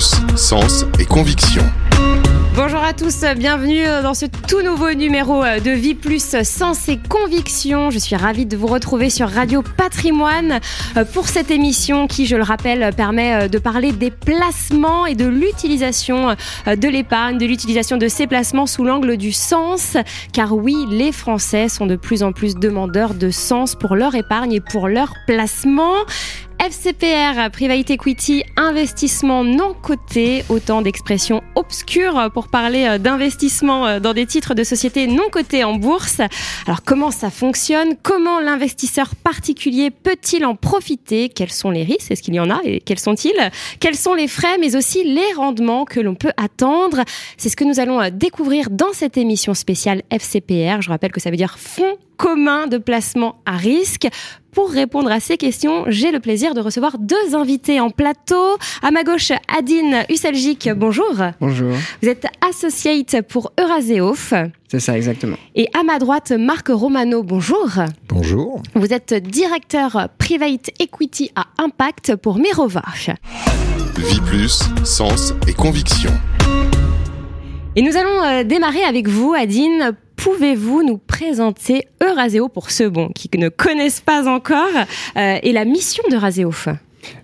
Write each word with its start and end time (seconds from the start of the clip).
sens 0.00 0.86
et 0.98 1.04
conviction. 1.04 1.62
Bonjour 2.56 2.82
à 2.82 2.94
tous, 2.94 3.22
bienvenue 3.36 3.84
dans 4.02 4.14
ce 4.14 4.24
tout 4.26 4.62
nouveau 4.62 4.92
numéro 4.94 5.42
de 5.42 5.70
Vie 5.70 5.94
Plus 5.94 6.42
Sens 6.42 6.88
et 6.88 6.98
Conviction. 7.08 7.90
Je 7.90 7.98
suis 7.98 8.16
ravie 8.16 8.46
de 8.46 8.56
vous 8.56 8.66
retrouver 8.66 9.10
sur 9.10 9.28
Radio 9.28 9.62
Patrimoine 9.62 10.60
pour 11.12 11.28
cette 11.28 11.50
émission 11.50 12.06
qui, 12.06 12.26
je 12.26 12.36
le 12.36 12.42
rappelle, 12.42 12.94
permet 12.96 13.48
de 13.48 13.58
parler 13.58 13.92
des 13.92 14.10
placements 14.10 15.04
et 15.04 15.14
de 15.14 15.26
l'utilisation 15.26 16.34
de 16.66 16.88
l'épargne, 16.88 17.36
de 17.36 17.46
l'utilisation 17.46 17.98
de 17.98 18.08
ces 18.08 18.26
placements 18.26 18.66
sous 18.66 18.84
l'angle 18.84 19.16
du 19.18 19.32
sens. 19.32 19.96
Car 20.32 20.54
oui, 20.54 20.86
les 20.90 21.12
Français 21.12 21.68
sont 21.68 21.86
de 21.86 21.96
plus 21.96 22.22
en 22.22 22.32
plus 22.32 22.54
demandeurs 22.54 23.14
de 23.14 23.30
sens 23.30 23.74
pour 23.74 23.96
leur 23.96 24.14
épargne 24.14 24.52
et 24.52 24.60
pour 24.60 24.88
leur 24.88 25.12
placement. 25.26 25.92
FCPR, 26.60 27.50
Private 27.50 27.88
Equity, 27.88 28.44
investissement 28.54 29.44
non 29.44 29.72
coté, 29.72 30.44
autant 30.50 30.82
d'expressions 30.82 31.40
obscures 31.54 32.30
pour 32.34 32.48
parler 32.48 32.84
euh, 32.86 32.98
d'investissement 32.98 33.86
euh, 33.86 33.98
dans 33.98 34.12
des 34.12 34.26
titres 34.26 34.52
de 34.52 34.62
sociétés 34.62 35.06
non 35.06 35.30
cotés 35.32 35.64
en 35.64 35.76
bourse. 35.76 36.20
Alors 36.66 36.82
comment 36.84 37.10
ça 37.10 37.30
fonctionne? 37.30 37.96
Comment 38.02 38.40
l'investisseur 38.40 39.14
particulier 39.16 39.90
peut-il 39.90 40.44
en 40.44 40.54
profiter? 40.54 41.30
Quels 41.30 41.50
sont 41.50 41.70
les 41.70 41.82
risques? 41.82 42.10
Est-ce 42.10 42.22
qu'il 42.22 42.34
y 42.34 42.40
en 42.40 42.50
a? 42.50 42.60
Et 42.64 42.80
quels 42.80 42.98
sont-ils? 42.98 43.50
Quels 43.80 43.96
sont 43.96 44.12
les 44.12 44.28
frais 44.28 44.58
mais 44.60 44.76
aussi 44.76 45.02
les 45.02 45.32
rendements 45.34 45.86
que 45.86 45.98
l'on 45.98 46.14
peut 46.14 46.32
attendre? 46.36 47.04
C'est 47.38 47.48
ce 47.48 47.56
que 47.56 47.64
nous 47.64 47.80
allons 47.80 48.02
euh, 48.02 48.10
découvrir 48.12 48.68
dans 48.68 48.92
cette 48.92 49.16
émission 49.16 49.54
spéciale 49.54 50.02
FCPR. 50.10 50.82
Je 50.82 50.90
rappelle 50.90 51.12
que 51.12 51.20
ça 51.20 51.30
veut 51.30 51.38
dire 51.38 51.58
Fonds 51.58 51.96
commun 52.20 52.66
de 52.66 52.76
placement 52.76 53.40
à 53.46 53.56
risque. 53.56 54.06
Pour 54.52 54.70
répondre 54.70 55.10
à 55.10 55.20
ces 55.20 55.36
questions, 55.36 55.84
j'ai 55.86 56.10
le 56.10 56.18
plaisir 56.18 56.54
de 56.54 56.60
recevoir 56.60 56.98
deux 56.98 57.34
invités 57.34 57.78
en 57.78 57.90
plateau. 57.90 58.56
À 58.82 58.90
ma 58.90 59.04
gauche, 59.04 59.30
Adine 59.46 60.04
Usselgic, 60.08 60.68
bonjour. 60.74 61.14
Bonjour. 61.40 61.72
Vous 62.02 62.08
êtes 62.08 62.26
associate 62.48 63.22
pour 63.28 63.52
Eurazeof. 63.60 64.34
C'est 64.68 64.80
ça, 64.80 64.96
exactement. 64.96 65.36
Et 65.54 65.68
à 65.78 65.84
ma 65.84 65.98
droite, 66.00 66.32
Marc 66.32 66.68
Romano, 66.68 67.22
bonjour. 67.22 67.68
Bonjour. 68.08 68.62
Vous 68.74 68.92
êtes 68.92 69.14
directeur 69.14 70.08
Private 70.18 70.70
Equity 70.80 71.30
à 71.36 71.46
Impact 71.58 72.16
pour 72.16 72.38
Mirova. 72.38 72.82
Vie 73.98 74.20
plus, 74.26 74.62
sens 74.84 75.32
et 75.46 75.52
conviction. 75.52 76.10
Et 77.76 77.82
nous 77.82 77.96
allons 77.96 78.22
euh, 78.24 78.42
démarrer 78.42 78.82
avec 78.82 79.06
vous, 79.06 79.32
Adine. 79.32 79.92
Pouvez-vous 80.22 80.82
nous 80.82 80.98
présenter 80.98 81.86
Euraseo 82.02 82.50
pour 82.50 82.70
ceux 82.70 82.90
bon, 82.90 83.08
qui 83.14 83.30
ne 83.38 83.48
connaissent 83.48 84.02
pas 84.02 84.28
encore 84.28 84.68
euh, 85.16 85.38
et 85.42 85.52
la 85.52 85.64
mission 85.64 86.02
d'Euraseo 86.10 86.52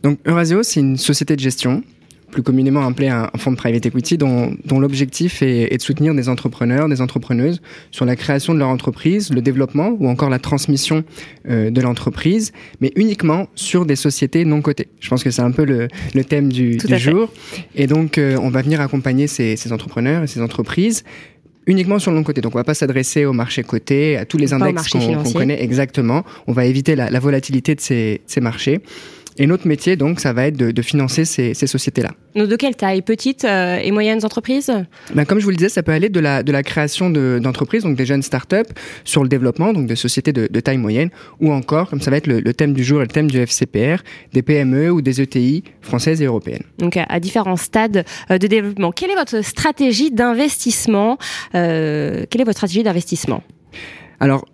Donc 0.02 0.18
Euraseo, 0.26 0.62
c'est 0.62 0.80
une 0.80 0.96
société 0.96 1.36
de 1.36 1.40
gestion 1.40 1.82
plus 2.30 2.42
communément 2.42 2.86
appelé 2.86 3.08
un, 3.08 3.30
fonds 3.38 3.52
de 3.52 3.56
private 3.56 3.86
equity, 3.86 4.18
dont, 4.18 4.54
dont 4.64 4.80
l'objectif 4.80 5.42
est, 5.42 5.72
est, 5.72 5.76
de 5.76 5.82
soutenir 5.82 6.14
des 6.14 6.28
entrepreneurs, 6.28 6.88
des 6.88 7.00
entrepreneuses 7.00 7.62
sur 7.92 8.04
la 8.04 8.16
création 8.16 8.52
de 8.52 8.58
leur 8.58 8.68
entreprise, 8.68 9.30
le 9.32 9.40
développement 9.40 9.96
ou 10.00 10.08
encore 10.08 10.28
la 10.28 10.38
transmission 10.38 11.04
euh, 11.48 11.70
de 11.70 11.80
l'entreprise, 11.80 12.52
mais 12.80 12.92
uniquement 12.96 13.46
sur 13.54 13.86
des 13.86 13.96
sociétés 13.96 14.44
non 14.44 14.60
cotées. 14.60 14.88
Je 15.00 15.08
pense 15.08 15.22
que 15.22 15.30
c'est 15.30 15.42
un 15.42 15.52
peu 15.52 15.64
le, 15.64 15.88
le 16.14 16.24
thème 16.24 16.52
du, 16.52 16.76
du 16.76 16.98
jour. 16.98 17.32
Et 17.74 17.86
donc, 17.86 18.18
euh, 18.18 18.36
on 18.42 18.50
va 18.50 18.60
venir 18.62 18.80
accompagner 18.80 19.28
ces, 19.28 19.56
ces 19.56 19.72
entrepreneurs 19.72 20.24
et 20.24 20.26
ces 20.26 20.40
entreprises 20.40 21.04
uniquement 21.66 21.98
sur 21.98 22.10
le 22.10 22.16
long 22.16 22.22
côté. 22.22 22.40
Donc, 22.40 22.54
on 22.54 22.58
va 22.58 22.64
pas 22.64 22.74
s'adresser 22.74 23.24
au 23.24 23.32
marché 23.32 23.62
coté, 23.62 24.16
à 24.16 24.24
tous 24.24 24.38
les 24.38 24.52
index 24.52 24.88
qu'on 24.88 25.22
qu 25.22 25.32
connaît 25.32 25.62
exactement. 25.62 26.24
On 26.46 26.52
va 26.52 26.64
éviter 26.64 26.96
la, 26.96 27.10
la 27.10 27.20
volatilité 27.20 27.74
de 27.74 27.80
ces, 27.80 28.20
ces 28.26 28.40
marchés. 28.40 28.80
Et 29.38 29.46
notre 29.46 29.66
métier, 29.66 29.96
donc, 29.96 30.20
ça 30.20 30.32
va 30.32 30.46
être 30.46 30.56
de, 30.56 30.70
de 30.70 30.82
financer 30.82 31.24
ces, 31.24 31.52
ces 31.52 31.66
sociétés-là. 31.66 32.10
Donc, 32.34 32.48
de 32.48 32.56
quelle 32.56 32.74
taille? 32.74 33.02
Petites 33.02 33.44
euh, 33.44 33.78
et 33.82 33.90
moyennes 33.90 34.24
entreprises? 34.24 34.72
Ben, 35.14 35.24
Comme 35.24 35.40
je 35.40 35.44
vous 35.44 35.50
le 35.50 35.56
disais, 35.56 35.68
ça 35.68 35.82
peut 35.82 35.92
aller 35.92 36.08
de 36.08 36.20
la, 36.20 36.42
de 36.42 36.52
la 36.52 36.62
création 36.62 37.10
d'entreprises, 37.10 37.82
de, 37.82 37.88
donc 37.88 37.96
des 37.96 38.06
jeunes 38.06 38.22
startups, 38.22 38.72
sur 39.04 39.22
le 39.22 39.28
développement, 39.28 39.72
donc 39.72 39.86
des 39.86 39.96
sociétés 39.96 40.32
de, 40.32 40.48
de, 40.50 40.60
taille 40.60 40.78
moyenne, 40.78 41.10
ou 41.40 41.52
encore, 41.52 41.90
comme 41.90 42.00
ça 42.00 42.10
va 42.10 42.16
être 42.16 42.26
le, 42.26 42.40
le, 42.40 42.54
thème 42.54 42.72
du 42.72 42.82
jour 42.82 43.00
et 43.00 43.04
le 43.04 43.10
thème 43.10 43.30
du 43.30 43.38
FCPR, 43.38 44.02
des 44.32 44.42
PME 44.42 44.90
ou 44.90 45.02
des 45.02 45.20
ETI 45.20 45.64
françaises 45.82 46.22
et 46.22 46.26
européennes. 46.26 46.64
Donc, 46.78 46.96
à, 46.96 47.20
différents 47.20 47.56
stades 47.56 48.04
euh, 48.30 48.38
de 48.38 48.46
développement. 48.46 48.90
Quelle 48.92 49.10
est 49.10 49.16
votre 49.16 49.42
stratégie 49.44 50.10
d'investissement 50.10 51.18
euh, 51.54 52.24
Quelle 52.30 52.40
est 52.40 52.44
votre 52.44 52.58
stratégie 52.58 52.82
d'investissement? 52.82 53.42
Alors, 54.18 54.46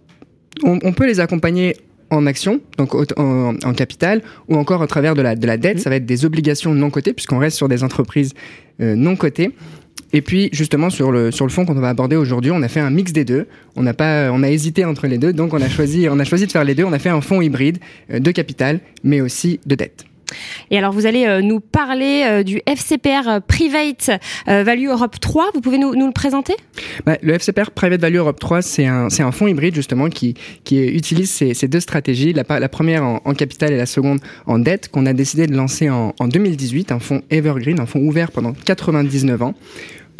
on, 0.64 0.78
on 0.82 0.93
peut 0.93 1.06
les 1.06 1.20
accompagner 1.20 1.76
en 2.12 2.27
action, 2.27 2.61
donc 2.77 2.95
en, 2.95 3.55
en, 3.62 3.73
capital, 3.73 4.23
ou 4.49 4.56
encore 4.56 4.83
à 4.83 4.87
travers 4.87 5.15
de 5.15 5.23
la, 5.23 5.34
de 5.34 5.47
la 5.47 5.56
dette. 5.56 5.78
Mmh. 5.78 5.81
Ça 5.81 5.91
va 5.91 5.97
être 5.97 6.06
des 6.06 6.25
obligations 6.25 6.75
non 6.75 6.91
cotées, 6.91 7.12
puisqu'on 7.12 7.39
reste 7.39 7.56
sur 7.56 7.69
des 7.69 7.83
entreprises 7.83 8.34
euh, 8.81 8.95
non 8.95 9.17
cotées. 9.17 9.50
Et 10.15 10.21
puis 10.21 10.50
justement 10.53 10.91
sur 10.91 11.11
le 11.11 11.31
sur 11.31 11.47
le 11.47 11.50
fond 11.50 11.65
qu'on 11.65 11.73
va 11.75 11.89
aborder 11.89 12.17
aujourd'hui, 12.17 12.50
on 12.50 12.62
a 12.62 12.69
fait 12.69 12.81
un 12.81 12.91
mix 12.91 13.12
des 13.12 13.25
deux. 13.25 13.47
On 13.77 13.83
n'a 13.83 13.95
pas 13.95 14.31
on 14.31 14.43
a 14.43 14.50
hésité 14.50 14.84
entre 14.84 15.06
les 15.06 15.17
deux, 15.17 15.33
donc 15.33 15.55
on 15.55 15.62
a 15.62 15.71
choisi 15.71 16.06
on 16.11 16.19
a 16.19 16.25
choisi 16.25 16.47
de 16.47 16.53
faire 16.53 16.65
les 16.65 16.75
deux. 16.75 16.84
On 16.84 16.93
a 16.93 16.99
fait 16.99 17.09
un 17.09 17.23
fonds 17.23 17.41
hybride 17.41 17.78
euh, 18.11 18.19
de 18.19 18.31
capital, 18.31 18.81
mais 19.03 19.23
aussi 19.23 19.59
de 19.65 19.75
dette. 19.75 20.05
Et 20.70 20.78
alors, 20.78 20.93
vous 20.93 21.06
allez 21.06 21.26
euh, 21.26 21.41
nous 21.41 21.60
parler 21.60 22.25
euh, 22.26 22.43
du 22.43 22.60
FCPR 22.66 23.28
euh, 23.28 23.41
Private 23.41 24.10
Value 24.47 24.88
Europe 24.88 25.19
3. 25.20 25.50
Vous 25.54 25.60
pouvez 25.60 25.78
nous, 25.78 25.93
le 25.93 26.12
présenter? 26.12 26.54
Bah, 27.06 27.16
Le 27.22 27.34
FCPR 27.34 27.70
Private 27.70 28.00
Value 28.00 28.16
Europe 28.16 28.41
3, 28.41 28.62
c'est 28.62 28.87
un, 28.87 29.09
fonds 29.32 29.47
hybride 29.47 29.75
justement 29.75 30.09
qui, 30.09 30.34
utilise 30.70 31.31
ces, 31.31 31.69
deux 31.69 31.81
stratégies, 31.81 32.32
la, 32.32 32.69
première 32.69 33.04
en, 33.04 33.34
capital 33.34 33.72
et 33.72 33.76
la 33.76 33.87
seconde 33.87 34.20
en 34.47 34.59
dette, 34.59 34.88
qu'on 34.91 35.06
a 35.06 35.12
décidé 35.12 35.47
de 35.47 35.54
lancer 35.54 35.88
en 35.91 36.12
2018, 36.20 36.93
un 36.93 36.99
fonds 36.99 37.22
evergreen, 37.31 37.81
un 37.81 37.87
fonds 37.87 38.00
ouvert 38.00 38.31
pendant 38.31 38.53
99 38.53 39.43
ans 39.43 39.54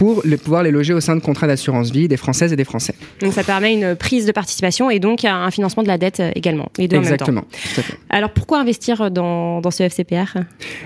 pour 0.03 0.21
les, 0.25 0.37
pouvoir 0.37 0.65
les 0.65 0.73
loger 0.73 0.93
au 0.95 1.01
sein 1.01 1.15
de 1.15 1.21
contrats 1.21 1.47
d'assurance 1.47 1.93
vie 1.93 2.09
des 2.09 2.17
Françaises 2.17 2.53
et 2.53 2.57
des 2.57 2.65
Français. 2.65 2.97
Donc 3.21 3.33
ça 3.33 3.45
permet 3.45 3.73
une 3.73 3.95
prise 3.95 4.27
de 4.27 4.33
participation 4.33 4.91
et 4.91 4.99
donc 4.99 5.25
un 5.25 5.49
financement 5.53 5.85
de 5.85 5.89
la 5.89 5.97
dette 5.97 6.21
également. 6.35 6.71
Les 6.77 6.89
deux 6.89 6.97
Exactement. 6.97 7.43
En 7.43 7.45
même 7.45 7.85
temps. 7.87 7.95
Alors 8.11 8.31
pourquoi 8.31 8.59
investir 8.59 9.12
dans, 9.12 9.61
dans 9.61 9.71
ce 9.71 9.85
FCPR 9.85 10.39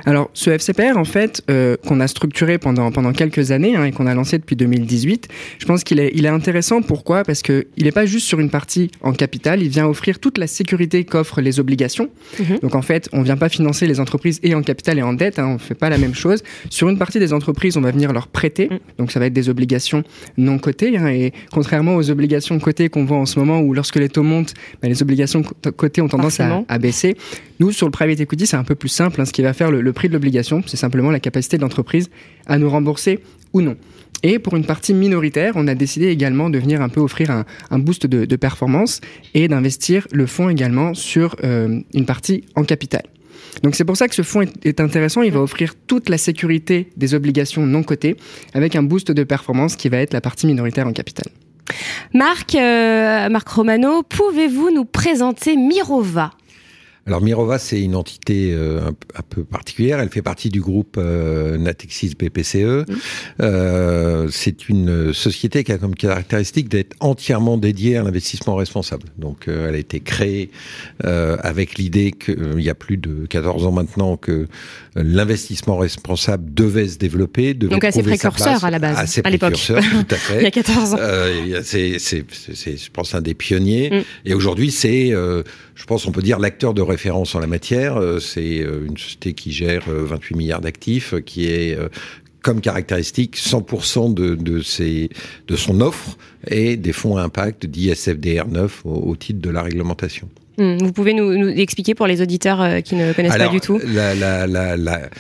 Alors 0.05 0.29
ce 0.35 0.51
FCPR 0.51 0.99
en 0.99 1.07
fait 1.07 1.43
euh, 1.49 1.79
qu'on 1.87 2.01
a 2.01 2.09
structuré 2.09 2.59
pendant, 2.59 2.93
pendant 2.93 3.15
quelques 3.15 3.53
années 3.53 3.75
hein, 3.75 3.87
et 3.87 3.93
qu'on 3.93 4.07
a 4.07 4.13
lancé 4.13 4.37
depuis 4.37 4.55
2018, 4.55 5.29
je 5.61 5.65
pense 5.65 5.83
qu'il 5.83 5.99
est, 5.99 6.11
il 6.13 6.27
est 6.27 6.35
intéressant. 6.41 6.83
Pourquoi? 6.83 7.25
Parce 7.25 7.41
qu'il 7.41 7.65
n'est 7.79 7.93
pas 7.93 8.05
juste 8.05 8.27
sur 8.27 8.39
une 8.39 8.51
partie 8.51 8.91
en 9.01 9.15
capital, 9.15 9.63
il 9.63 9.71
vient 9.71 9.87
offrir 9.87 10.19
toute 10.19 10.37
la 10.37 10.47
sécurité 10.47 11.05
qu'offrent 11.05 11.41
les 11.41 11.59
obligations. 11.59 12.11
-hmm. 12.39 12.61
Donc 12.61 12.75
en 12.75 12.83
fait, 12.83 13.09
on 13.15 13.21
ne 13.21 13.25
vient 13.25 13.39
pas 13.39 13.49
financer 13.49 13.87
les 13.87 13.99
entreprises 13.99 14.41
et 14.43 14.55
en 14.55 14.61
capital 14.61 14.99
et 14.99 15.03
en 15.03 15.15
dette, 15.15 15.39
hein, 15.39 15.47
on 15.47 15.55
ne 15.55 15.59
fait 15.71 15.79
pas 15.85 15.89
la 15.89 15.97
même 15.97 16.15
chose. 16.15 16.43
Sur 16.69 16.91
une 16.91 16.99
partie 16.99 17.19
des 17.19 17.33
entreprises, 17.33 17.79
on 17.79 17.85
va 17.89 17.93
venir 17.93 18.13
leur 18.13 18.29
prêter. 18.29 18.67
Mm. 18.69 18.79
Donc 18.99 19.06
ça 19.11 19.21
va 19.21 19.27
être 19.27 19.33
des 19.33 19.49
obligations 19.49 20.05
non 20.37 20.59
cotées. 20.59 20.97
Hein, 20.97 21.09
et 21.09 21.33
contrairement 21.53 21.97
aux 21.97 22.11
obligations 22.11 22.59
cotées 22.59 22.89
qu'on 22.89 23.05
voit 23.05 23.19
en 23.19 23.27
ce 23.27 23.39
moment, 23.39 23.61
où 23.61 23.75
lorsque 23.75 23.97
les 23.97 24.09
taux 24.09 24.23
montent, 24.23 24.55
bah, 24.83 24.89
les 24.89 25.03
obligations 25.03 25.43
cotées 25.77 26.01
ont 26.03 26.09
tendance 26.09 26.41
à, 26.41 26.65
à, 26.69 26.79
baisser. 26.79 27.17
Nous, 27.61 27.73
sur 27.73 27.87
le 27.87 27.93
private 27.93 28.21
equity, 28.21 28.47
c'est 28.47 28.57
un 28.57 28.65
peu 28.65 28.75
plus 28.75 28.89
simple. 28.89 29.21
Hein, 29.21 29.25
ce 29.25 29.33
qui 29.33 29.43
va 29.43 29.53
faire 29.53 29.71
le, 29.71 29.81
le 29.81 29.93
prix 29.93 30.09
de 30.09 30.13
l'obligation, 30.13 30.63
c'est 30.67 30.77
simplement 30.77 31.11
la 31.11 31.21
capacité 31.21 31.57
de 31.57 31.63
l'entreprise 31.63 32.11
à 32.47 32.59
nous 32.59 32.69
rembourser 32.69 33.21
ou 33.53 33.61
non. 33.61 33.77
Et 34.23 34.39
pour 34.39 34.57
une 34.57 34.65
partie 34.65 34.95
minoritaire, 34.95 35.53
on 35.57 35.69
a 35.69 35.75
décidé 35.75 36.07
également 36.09 36.51
de 36.51 36.59
venir 36.59 36.81
un 36.81 36.89
peu 36.89 37.01
offrir 37.01 37.31
un, 37.31 37.45
un 37.71 37.79
boost 37.79 38.07
de, 38.07 38.25
de 38.25 38.37
performance 38.37 39.01
et 39.35 39.49
d'investir 39.49 40.07
le 40.13 40.27
fonds 40.27 40.49
également 40.49 40.95
sur 40.95 41.37
euh, 41.45 41.81
une 41.93 42.07
partie 42.07 42.45
en 42.55 42.65
capital. 42.65 43.03
Donc 43.63 43.75
c'est 43.75 43.85
pour 43.85 43.97
ça 43.97 44.09
que 44.09 44.15
ce 44.15 44.23
fonds 44.23 44.43
est, 44.65 44.81
intéressant. 44.81 45.23
Il 45.23 45.33
va 45.33 45.41
offrir 45.41 45.75
toute 45.87 46.09
la 46.09 46.19
sécurité 46.19 46.91
des 46.97 47.15
obligations 47.15 47.67
non 47.67 47.83
cotées 47.83 48.17
avec 48.55 48.77
un 48.77 48.83
boost 48.83 49.13
de 49.13 49.25
performance 49.25 49.77
qui 49.77 49.89
va 49.89 49.99
être 49.99 50.13
la 50.13 50.21
partie 50.21 50.47
minoritaire 50.47 50.87
en 50.87 50.93
capital. 50.93 51.27
Marc, 52.15 52.55
euh, 52.55 53.29
Marc 53.29 53.49
Romano, 53.49 54.03
pouvez-vous 54.03 54.71
nous 54.71 54.85
présenter 54.85 55.57
Mirova? 55.57 56.33
Alors 57.07 57.23
Mirova, 57.23 57.59
c'est 57.61 57.81
une 57.81 57.95
entité 57.95 58.51
euh, 58.53 58.81
un, 58.81 58.89
un, 58.89 59.23
peu 59.29 59.45
particulière. 59.45 60.01
Elle 60.01 60.09
fait 60.09 60.23
partie 60.23 60.49
du 60.49 60.61
groupe 60.61 60.97
euh, 60.99 61.57
Natixis 61.57 62.15
BPCE. 62.19 62.57
Mmh. 62.57 62.85
Euh, 63.41 64.29
c'est 64.33 64.69
une 64.69 65.13
société 65.13 65.63
qui 65.63 65.71
a 65.71 65.79
comme 65.79 65.95
caractéristique 65.95 66.69
d'être 66.69 66.97
entièrement 66.99 67.59
dédiée 67.59 67.97
à 67.97 68.03
l'investissement 68.03 68.57
responsable. 68.57 69.05
Donc 69.19 69.47
euh, 69.47 69.69
elle 69.69 69.77
a 69.77 69.79
été 69.79 70.01
créée 70.01 70.51
euh, 71.05 71.37
avec 71.43 71.79
l'idée 71.79 72.11
qu'il 72.11 72.61
y 72.61 72.71
a 72.71 72.75
plus 72.75 72.97
de 72.97 73.27
14 73.27 73.67
ans 73.67 73.73
maintenant 73.73 74.17
que 74.17 74.49
l'investissement 74.97 75.77
responsable 75.77 76.53
devait 76.53 76.89
se 76.89 76.99
développer. 76.99 77.55
Devait 77.55 77.71
Donc 77.71 77.85
assez 77.85 78.03
précurseur 78.03 78.65
à 78.65 78.71
la 78.71 78.81
base, 78.81 78.99
assez 78.99 79.21
à 79.23 79.31
l'époque. 79.31 79.55
tout 79.55 79.75
à 79.75 80.15
fait. 80.17 80.39
Il 80.41 80.43
y 80.43 80.47
a 80.47 80.51
14 80.51 80.95
ans. 80.95 80.99
c'est, 81.63 81.99
je 81.99 82.91
pense, 82.91 83.15
un 83.15 83.21
des 83.21 83.35
pionniers. 83.35 83.91
Mmh. 83.91 84.29
Et 84.29 84.35
aujourd'hui, 84.35 84.73
c'est, 84.73 85.13
je 85.77 85.85
pense, 85.85 86.07
on 86.07 86.11
peut 86.13 86.23
dire 86.23 86.41
l'acteur 86.41 86.75
de 86.75 86.83
référence 86.83 87.37
en 87.37 87.39
la 87.39 87.47
matière. 87.47 88.01
C'est 88.19 88.57
une 88.57 88.97
société 88.97 89.35
qui 89.35 89.53
gère 89.53 89.85
28 89.87 90.35
milliards 90.35 90.61
d'actifs, 90.61 91.15
qui 91.25 91.47
est 91.47 91.79
comme 92.47 92.61
caractéristique 92.61 93.37
100% 93.37 94.15
de, 94.15 94.37
de, 94.37 94.61
ses, 94.61 95.11
de 95.49 95.57
son 95.57 95.81
offre 95.81 96.17
et 96.47 96.77
des 96.77 96.93
fonds 96.93 97.17
à 97.17 97.23
impact 97.23 97.67
d'ISFDR 97.67 98.47
9 98.47 98.83
au, 98.85 98.91
au 98.91 99.17
titre 99.17 99.41
de 99.41 99.51
la 99.51 99.63
réglementation. 99.63 100.29
Mmh, 100.59 100.77
vous 100.79 100.93
pouvez 100.93 101.13
nous, 101.13 101.37
nous, 101.37 101.49
expliquer 101.49 101.97
pour 101.97 102.07
les 102.07 102.23
auditeurs 102.23 102.63
euh, 102.63 102.81
qui 102.83 102.95
ne 102.95 103.13
connaissent 103.13 103.33
Alors, 103.33 103.49
pas 103.49 103.53
du 103.53 103.61
tout 103.61 103.81
la, 103.85 104.15
la, 104.15 104.47
la, 104.47 104.77
la 104.77 105.11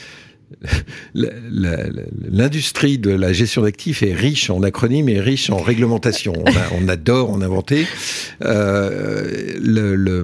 l'industrie 1.14 2.98
de 2.98 3.10
la 3.10 3.32
gestion 3.32 3.62
d'actifs 3.62 4.02
est 4.02 4.14
riche 4.14 4.50
en 4.50 4.62
acronymes 4.62 5.08
et 5.08 5.20
riche 5.20 5.50
en 5.50 5.58
réglementations. 5.58 6.34
On, 6.72 6.88
adore 6.88 7.30
en 7.30 7.40
inventer. 7.42 7.86
Euh, 8.42 9.54
le, 9.60 10.22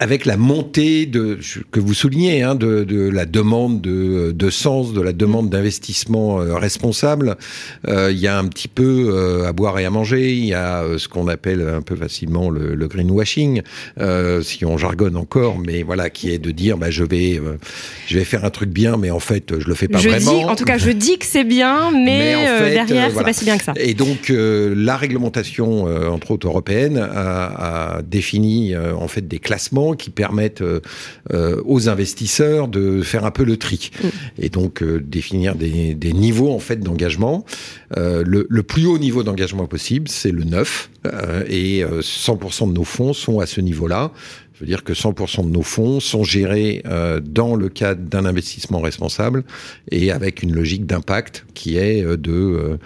avec 0.00 0.26
la 0.26 0.36
montée 0.36 1.06
de 1.06 1.38
que 1.70 1.80
vous 1.80 1.94
soulignez 1.94 2.42
hein, 2.42 2.54
de, 2.54 2.84
de, 2.84 3.08
la 3.08 3.24
demande 3.24 3.80
de, 3.80 4.32
de, 4.32 4.50
sens, 4.50 4.92
de 4.92 5.00
la 5.00 5.14
demande 5.14 5.48
d'investissement 5.48 6.40
euh, 6.40 6.56
responsable, 6.56 7.36
euh, 7.88 8.12
il 8.12 8.18
y 8.18 8.26
a 8.28 8.38
un 8.38 8.46
petit 8.48 8.68
peu 8.68 9.08
euh, 9.08 9.48
à 9.48 9.52
boire 9.52 9.78
et 9.78 9.86
à 9.86 9.90
manger. 9.90 10.34
Il 10.34 10.44
y 10.44 10.54
a 10.54 10.84
ce 10.98 11.08
qu'on 11.08 11.26
appelle 11.26 11.66
un 11.66 11.80
peu 11.80 11.96
facilement 11.96 12.50
le, 12.50 12.74
le 12.74 12.88
greenwashing, 12.88 13.62
si 14.42 14.64
on 14.64 14.76
jargonne 14.76 15.16
encore, 15.16 15.58
mais 15.58 15.82
voilà, 15.82 16.10
qui 16.10 16.30
est 16.30 16.38
de 16.38 16.50
dire 16.50 16.76
bah, 16.76 16.90
je 16.90 17.04
vais 17.04 17.40
je 18.06 18.18
vais 18.18 18.24
faire 18.24 18.44
un 18.44 18.50
truc 18.50 18.70
bien, 18.70 18.96
mais 18.96 19.10
en 19.10 19.20
fait 19.20 19.58
je 19.58 19.66
le 19.66 19.74
fais 19.74 19.88
pas 19.88 19.98
je 19.98 20.08
vraiment. 20.10 20.38
Dis, 20.38 20.44
en 20.44 20.54
tout 20.54 20.64
cas, 20.64 20.78
je 20.78 20.90
dis 20.90 21.18
que 21.18 21.26
c'est 21.26 21.44
bien, 21.44 21.90
mais, 21.92 22.44
derrière 22.72 23.10
c'est 23.16 23.24
pas 23.24 23.32
si 23.32 23.44
bien 23.44 23.56
que 23.56 23.64
ça. 23.64 23.72
Et 23.76 23.94
donc 23.94 24.30
la 24.30 24.96
réglementation 24.96 25.84
entre 26.12 26.32
autres 26.32 26.46
européenne 26.46 26.98
a, 26.98 27.96
a 27.96 28.02
défini 28.02 28.76
en 28.76 29.08
fait 29.08 29.26
des 29.26 29.38
classes 29.38 29.61
qui 29.96 30.10
permettent 30.10 30.62
euh, 30.62 30.80
euh, 31.32 31.60
aux 31.64 31.88
investisseurs 31.88 32.68
de 32.68 33.02
faire 33.02 33.24
un 33.24 33.30
peu 33.30 33.44
le 33.44 33.56
tri 33.56 33.90
mm. 34.02 34.08
et 34.38 34.48
donc 34.48 34.82
euh, 34.82 35.00
définir 35.00 35.54
des, 35.54 36.12
niveaux 36.12 36.52
en 36.52 36.58
fait 36.58 36.76
d'engagement. 36.76 37.44
Le, 37.96 38.62
plus 38.62 38.86
haut 38.86 38.98
niveau 38.98 39.22
d'engagement 39.22 39.66
possible, 39.66 40.08
c'est 40.08 40.30
le 40.30 40.44
9 40.44 40.90
et 41.48 41.84
100% 41.84 42.68
de 42.68 42.72
nos 42.72 42.84
fonds 42.84 43.12
sont 43.12 43.40
à 43.40 43.46
ce 43.46 43.60
niveau-là. 43.60 44.12
Je 44.54 44.60
veux 44.60 44.66
dire 44.66 44.84
que 44.84 44.92
100% 44.92 45.46
de 45.46 45.50
nos 45.50 45.62
fonds 45.62 46.00
sont 46.00 46.22
gérés 46.22 46.82
dans 47.24 47.56
le 47.56 47.68
cadre 47.68 48.02
d'un 48.02 48.24
investissement 48.24 48.80
responsable 48.80 49.44
et 49.90 50.12
avec 50.12 50.42
une 50.42 50.54
logique 50.54 50.86
d'impact 50.86 51.46
qui 51.54 51.76
est 51.78 52.04
de 52.04 52.78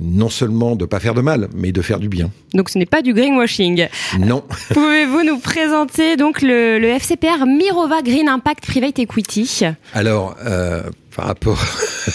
non 0.00 0.28
seulement 0.28 0.76
de 0.76 0.84
pas 0.84 1.00
faire 1.00 1.14
de 1.14 1.20
mal, 1.20 1.48
mais 1.54 1.72
de 1.72 1.82
faire 1.82 1.98
du 1.98 2.08
bien. 2.08 2.30
Donc 2.54 2.68
ce 2.68 2.78
n'est 2.78 2.86
pas 2.86 3.02
du 3.02 3.14
greenwashing. 3.14 3.88
Non. 4.18 4.42
Pouvez-vous 4.74 5.24
nous 5.24 5.38
présenter 5.38 6.16
donc 6.16 6.42
le, 6.42 6.82
FCPR 6.82 7.46
Mirova 7.46 8.02
Green 8.02 8.28
Impact 8.28 8.66
Private 8.66 8.98
Equity? 8.98 9.64
Alors, 9.94 10.36
euh, 10.44 10.82
par 11.14 11.26
rapport 11.26 11.58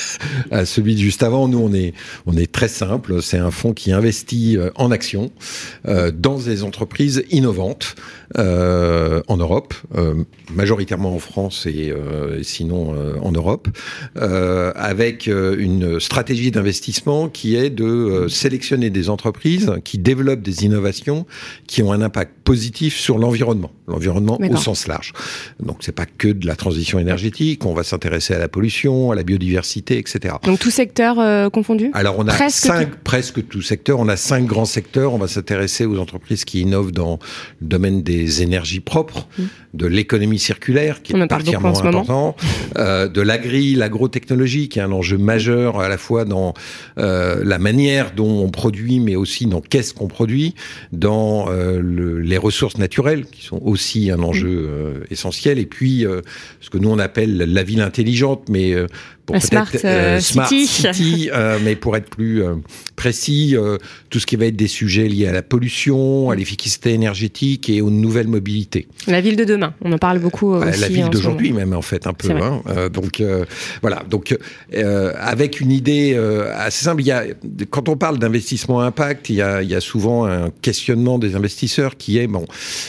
à 0.52 0.66
celui 0.66 0.96
de 0.96 1.00
juste 1.00 1.24
avant, 1.24 1.48
nous 1.48 1.60
on 1.60 1.74
est 1.74 1.94
on 2.26 2.36
est 2.36 2.52
très 2.52 2.68
simple. 2.68 3.22
C'est 3.22 3.38
un 3.38 3.52
fonds 3.52 3.74
qui 3.74 3.92
investit 3.92 4.58
euh, 4.58 4.70
en 4.76 4.92
action 4.92 5.32
euh, 5.88 6.12
dans 6.12 6.38
des 6.38 6.64
entreprises 6.64 7.24
innovantes 7.30 7.96
euh, 8.38 9.22
en 9.28 9.38
Europe, 9.38 9.74
majoritairement 10.54 11.16
en 11.16 11.20
France 11.20 11.66
et 11.66 11.94
sinon 12.42 12.94
en 13.22 13.32
Europe, 13.32 13.70
avec 14.16 15.28
une 15.28 16.00
stratégie 16.00 16.52
d'investissement 16.52 17.30
qui 17.30 17.56
est 17.56 17.70
de 17.70 18.28
sélectionner 18.30 18.90
des 18.90 19.10
entreprises 19.10 19.72
qui 19.84 19.98
développent 19.98 20.42
des 20.42 20.66
innovations 20.66 21.26
qui 21.68 21.82
ont 21.84 21.94
un 21.94 22.02
impact 22.02 22.34
positif 22.44 22.98
sur 22.98 23.18
l'environnement, 23.18 23.72
l'environnement 23.88 24.38
au 24.42 24.58
sens 24.58 24.88
large. 24.88 25.14
Donc 25.62 25.78
c'est 25.82 25.96
pas 25.96 26.06
que 26.06 26.28
de 26.28 26.46
la 26.46 26.56
transition 26.56 27.00
énergétique. 27.00 27.66
On 27.66 27.74
va 27.74 27.84
s'intéresser 27.84 28.34
à 28.34 28.40
la 28.40 28.50
pollution 28.50 28.87
à 28.88 29.16
la 29.16 29.24
biodiversité, 29.24 29.98
etc. 29.98 30.36
Donc 30.44 30.60
tout 30.60 30.72
secteur 30.72 31.20
euh, 31.20 31.50
confondu 31.50 31.90
Alors 31.94 32.16
on 32.18 32.28
a 32.28 32.34
presque 32.34 32.68
cinq, 32.68 32.92
tout. 32.92 32.98
presque 33.04 33.48
tout 33.48 33.62
secteur. 33.62 34.00
On 34.00 34.08
a 34.08 34.18
cinq 34.18 34.46
grands 34.46 34.66
secteurs. 34.66 35.14
On 35.14 35.18
va 35.18 35.28
s'intéresser 35.28 35.86
aux 35.86 36.00
entreprises 36.00 36.46
qui 36.46 36.62
innovent 36.62 36.92
dans 36.92 37.20
le 37.62 37.68
domaine 37.68 38.02
des 38.02 38.42
énergies 38.42 38.80
propres, 38.80 39.28
mmh. 39.38 39.44
de 39.74 39.86
l'économie 39.88 40.40
circulaire, 40.40 41.02
qui 41.02 41.14
est 41.14 41.28
particulièrement 41.28 41.78
important, 41.78 42.36
euh, 42.78 43.08
de 43.08 43.22
l'agri, 43.22 43.76
l'agrotechnologie, 43.76 44.70
qui 44.70 44.80
est 44.80 44.82
un 44.82 44.92
enjeu 44.92 45.18
majeur 45.18 45.80
à 45.80 45.90
la 45.90 45.98
fois 45.98 46.26
dans 46.26 46.54
euh, 46.98 47.42
la 47.44 47.60
manière 47.60 48.12
dont 48.14 48.44
on 48.44 48.50
produit, 48.50 49.00
mais 49.00 49.16
aussi 49.16 49.46
dans 49.46 49.62
qu'est-ce 49.62 49.94
qu'on 49.94 50.08
produit, 50.08 50.56
dans 50.92 51.48
le, 51.50 52.20
les 52.20 52.38
ressources 52.38 52.78
naturelles, 52.78 53.26
qui 53.26 53.44
sont 53.44 53.62
aussi 53.64 54.12
un 54.12 54.20
enjeu 54.20 54.48
mmh. 54.48 54.70
euh, 54.70 55.00
essentiel, 55.12 55.60
et 55.60 55.66
puis 55.66 56.06
ce 56.62 56.70
que 56.70 56.78
nous 56.78 56.90
on 56.90 57.00
appelle 57.00 57.38
la 57.38 57.64
ville 57.64 57.82
intelligente, 57.82 58.48
mais 58.50 58.74
euh, 58.78 58.88
pour 59.28 59.42
Smart, 59.42 59.68
euh, 59.84 60.20
Smart, 60.22 60.48
City, 60.48 61.30
euh, 61.34 61.60
mais 61.62 61.76
pour 61.76 61.98
être 61.98 62.10
plus 62.10 62.42
précis, 62.96 63.56
tout 64.10 64.20
ce 64.20 64.26
qui 64.26 64.38
va 64.38 64.46
être 64.46 64.56
des 64.56 64.68
sujets 64.68 65.08
liés 65.08 65.28
à 65.28 65.34
la 65.34 65.44
pollution, 65.44 66.32
à 66.32 66.36
l'efficacité 66.36 66.94
énergétique 66.94 67.70
et 67.70 67.82
aux 67.82 67.92
nouvelles 67.92 68.30
mobilités. 68.30 68.88
La 69.06 69.22
ville 69.22 69.36
de 69.36 69.44
demain, 69.44 69.74
on 69.82 69.92
en 69.92 69.98
parle 69.98 70.20
beaucoup 70.20 70.54
aussi. 70.54 70.80
La 70.80 70.88
ville 70.88 71.10
d'aujourd'hui 71.10 71.52
même 71.52 71.74
en 71.74 71.82
fait 71.82 72.08
un 72.08 72.14
peu. 72.14 72.32
Hein, 72.32 72.62
donc 72.92 73.22
voilà, 73.82 74.04
donc 74.10 74.36
avec 74.74 75.60
une 75.60 75.72
idée 75.72 76.16
assez 76.56 76.86
simple, 76.86 77.02
il 77.02 77.08
y 77.08 77.12
a, 77.12 77.26
quand 77.70 77.90
on 77.90 77.98
parle 77.98 78.18
d'investissement 78.18 78.82
impact, 78.82 79.30
il 79.30 79.36
y, 79.36 79.42
a, 79.42 79.62
il 79.62 79.70
y 79.70 79.76
a 79.76 79.82
souvent 79.82 80.26
un 80.26 80.50
questionnement 80.62 81.20
des 81.20 81.36
investisseurs 81.36 81.98
qui 81.98 82.18
est 82.18 82.28
bon, 82.28 82.46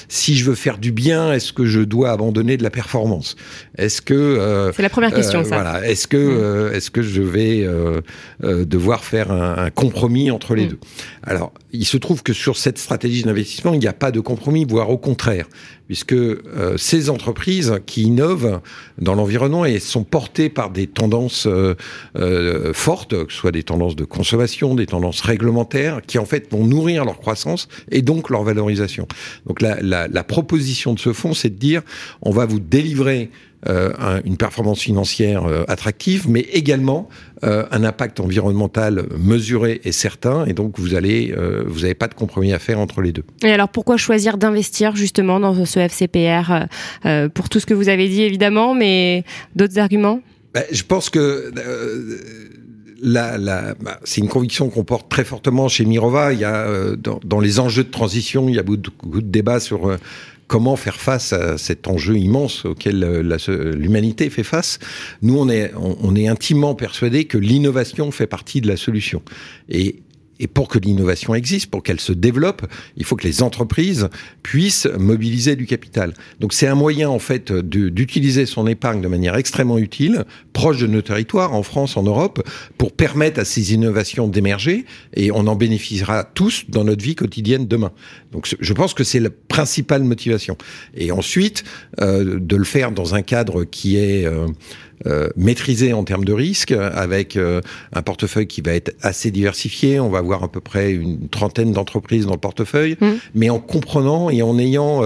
si 0.08 0.36
je 0.36 0.44
veux 0.44 0.54
faire 0.54 0.78
du 0.78 0.92
bien, 0.92 1.32
est-ce 1.32 1.52
que 1.52 1.66
je 1.66 1.80
dois 1.80 2.12
abandonner 2.12 2.56
de 2.56 2.62
la 2.62 2.70
performance? 2.70 3.36
Est-ce 3.76 4.00
que 4.00 4.70
c'est 4.74 4.82
la 4.82 4.88
première 4.90 5.12
question 5.12 5.42
ça. 5.44 5.56
Voilà, 5.56 5.88
est-ce 5.88 6.06
que. 6.06 6.27
Euh, 6.28 6.72
est-ce 6.72 6.90
que 6.90 7.02
je 7.02 7.22
vais 7.22 7.62
euh, 7.62 8.00
euh, 8.44 8.64
devoir 8.64 9.04
faire 9.04 9.30
un, 9.30 9.70
compromis 9.70 10.30
entre 10.30 10.54
les 10.54 10.66
mm. 10.66 10.68
deux? 10.68 10.78
Alors, 11.22 11.52
il 11.72 11.84
se 11.84 11.96
trouve 11.96 12.22
que 12.22 12.32
sur 12.32 12.56
cette 12.56 12.78
stratégie 12.78 13.22
d'investissement, 13.22 13.74
il 13.74 13.80
n'y 13.80 13.86
a 13.86 13.92
pas 13.92 14.10
de 14.10 14.20
compromis, 14.20 14.64
voire 14.64 14.90
au 14.90 14.98
contraire, 14.98 15.46
puisque 15.86 16.14
ces 16.76 17.10
entreprises 17.10 17.80
qui 17.84 18.02
innovent 18.02 18.60
dans 18.98 19.14
l'environnement 19.14 19.64
et 19.64 19.78
sont 19.78 20.04
portées 20.04 20.48
par 20.48 20.70
des 20.70 20.86
tendances 20.86 21.46
fortes, 22.72 23.26
que 23.26 23.32
ce 23.32 23.38
soit 23.38 23.52
des 23.52 23.62
tendances 23.62 23.96
de 23.96 24.04
consommation, 24.04 24.74
des 24.74 24.86
tendances 24.86 25.20
réglementaires, 25.20 26.00
qui 26.06 26.18
en 26.18 26.24
fait 26.24 26.50
vont 26.50 26.64
nourrir 26.64 27.04
leur 27.04 27.18
croissance 27.18 27.68
et 27.90 28.00
donc 28.00 28.30
leur 28.30 28.42
valorisation. 28.44 29.06
Donc 29.46 29.60
la, 29.60 29.78
la 29.82 30.24
proposition 30.24 30.94
de 30.94 30.98
ce 30.98 31.12
fonds, 31.12 31.34
c'est 31.34 31.50
de 31.50 31.58
dire, 31.58 31.82
on 32.22 32.30
va 32.30 32.46
vous 32.46 32.60
délivrer 32.60 33.30
euh, 33.66 34.20
une 34.24 34.36
performance 34.36 34.80
financière 34.80 35.44
euh, 35.44 35.64
attractive, 35.66 36.30
mais 36.30 36.42
également 36.52 37.08
euh, 37.42 37.64
un 37.72 37.82
impact 37.82 38.20
environnemental 38.20 39.06
mesuré 39.18 39.80
et 39.82 39.90
certain. 39.90 40.44
Et 40.46 40.52
donc, 40.52 40.78
vous 40.78 40.94
allez, 40.94 41.34
vous 41.66 41.80
n'avez 41.80 41.94
pas 41.94 42.06
de 42.06 42.14
compromis 42.14 42.52
à 42.52 42.60
faire 42.60 42.78
entre 42.78 43.02
les 43.02 43.10
deux. 43.10 43.24
Et 43.42 43.50
alors, 43.50 43.68
pourquoi 43.68 43.96
choisir 43.96 44.38
d'investir 44.38 44.94
justement 44.94 45.40
dans 45.40 45.64
ce 45.64 45.80
FCPR 45.80 46.66
pour 47.34 47.48
tout 47.48 47.58
ce 47.58 47.66
que 47.66 47.74
vous 47.74 47.88
avez 47.88 48.08
dit 48.08 48.22
évidemment, 48.22 48.74
mais 48.74 49.24
d'autres 49.56 49.78
arguments? 49.78 50.20
Ben, 50.54 50.62
Je 50.70 50.84
pense 50.84 51.10
que 51.10 51.52
la, 53.02 53.38
la, 53.38 53.74
bah, 53.74 53.98
c'est 54.04 54.20
une 54.20 54.28
conviction 54.28 54.70
qu'on 54.70 54.84
porte 54.84 55.08
très 55.08 55.24
fortement 55.24 55.68
chez 55.68 55.84
Mirova. 55.84 56.32
Il 56.32 56.38
y 56.38 56.44
a 56.44 56.94
dans, 56.96 57.18
dans, 57.24 57.40
les 57.40 57.58
enjeux 57.58 57.84
de 57.84 57.90
transition, 57.90 58.48
il 58.48 58.54
y 58.54 58.58
a 58.58 58.62
beaucoup 58.62 58.82
de, 58.82 58.90
beaucoup 59.02 59.20
de 59.20 59.30
débats 59.30 59.60
sur 59.60 59.98
comment 60.48 60.76
faire 60.76 60.96
face 60.96 61.32
à 61.32 61.58
cet 61.58 61.86
enjeu 61.86 62.16
immense 62.16 62.64
auquel 62.64 63.04
euh, 63.04 63.72
l'humanité 63.74 64.30
fait 64.30 64.42
face. 64.42 64.78
Nous, 65.22 65.38
on 65.38 65.48
est, 65.48 66.28
intimement 66.28 66.74
persuadé 66.74 67.26
que 67.26 67.38
l'innovation 67.38 68.10
fait 68.10 68.26
partie 68.26 68.60
de 68.60 68.66
la 68.66 68.76
solution. 68.76 69.22
Et 70.40 70.46
pour 70.46 70.68
que 70.68 70.78
l'innovation 70.78 71.34
existe, 71.34 71.70
pour 71.70 71.82
qu'elle 71.82 72.00
se 72.00 72.12
développe, 72.12 72.66
il 72.96 73.04
faut 73.04 73.16
que 73.16 73.26
les 73.26 73.42
entreprises 73.42 74.08
puissent 74.42 74.88
mobiliser 74.98 75.56
du 75.56 75.66
capital. 75.66 76.14
Donc 76.40 76.52
c'est 76.52 76.66
un 76.66 76.74
moyen 76.74 77.08
en 77.08 77.18
fait 77.18 77.52
d'utiliser 77.52 78.46
son 78.46 78.66
épargne 78.66 79.00
de 79.00 79.08
manière 79.08 79.36
extrêmement 79.36 79.78
utile, 79.78 80.24
proche 80.52 80.78
de 80.78 80.86
nos 80.86 81.02
territoires, 81.02 81.54
en 81.54 81.62
France, 81.62 81.96
en 81.96 82.02
Europe, 82.02 82.46
pour 82.76 82.92
permettre 82.92 83.40
à 83.40 83.44
ces 83.44 83.74
innovations 83.74 84.28
d'émerger 84.28 84.84
et 85.14 85.30
on 85.30 85.46
en 85.46 85.56
bénéficiera 85.56 86.24
tous 86.24 86.64
dans 86.68 86.84
notre 86.84 87.02
vie 87.02 87.14
quotidienne 87.14 87.66
demain. 87.66 87.92
Donc 88.32 88.54
je 88.58 88.72
pense 88.72 88.94
que 88.94 89.04
c'est 89.04 89.20
la 89.20 89.30
principale 89.30 90.04
motivation. 90.04 90.56
Et 90.94 91.10
ensuite, 91.12 91.64
euh, 92.00 92.38
de 92.40 92.56
le 92.56 92.64
faire 92.64 92.92
dans 92.92 93.14
un 93.14 93.22
cadre 93.22 93.64
qui 93.64 93.96
est... 93.96 94.24
Euh, 94.24 94.46
euh, 95.06 95.28
maîtrisé 95.36 95.92
en 95.92 96.04
termes 96.04 96.24
de 96.24 96.32
risque, 96.32 96.72
avec 96.72 97.36
euh, 97.36 97.60
un 97.92 98.02
portefeuille 98.02 98.46
qui 98.46 98.60
va 98.62 98.72
être 98.72 98.94
assez 99.00 99.30
diversifié. 99.30 100.00
On 100.00 100.08
va 100.08 100.18
avoir 100.18 100.42
à 100.42 100.50
peu 100.50 100.60
près 100.60 100.92
une 100.92 101.28
trentaine 101.28 101.72
d'entreprises 101.72 102.26
dans 102.26 102.32
le 102.32 102.38
portefeuille, 102.38 102.96
mmh. 103.00 103.06
mais 103.34 103.50
en 103.50 103.60
comprenant 103.60 104.28
et 104.30 104.42
en 104.42 104.58
ayant 104.58 105.02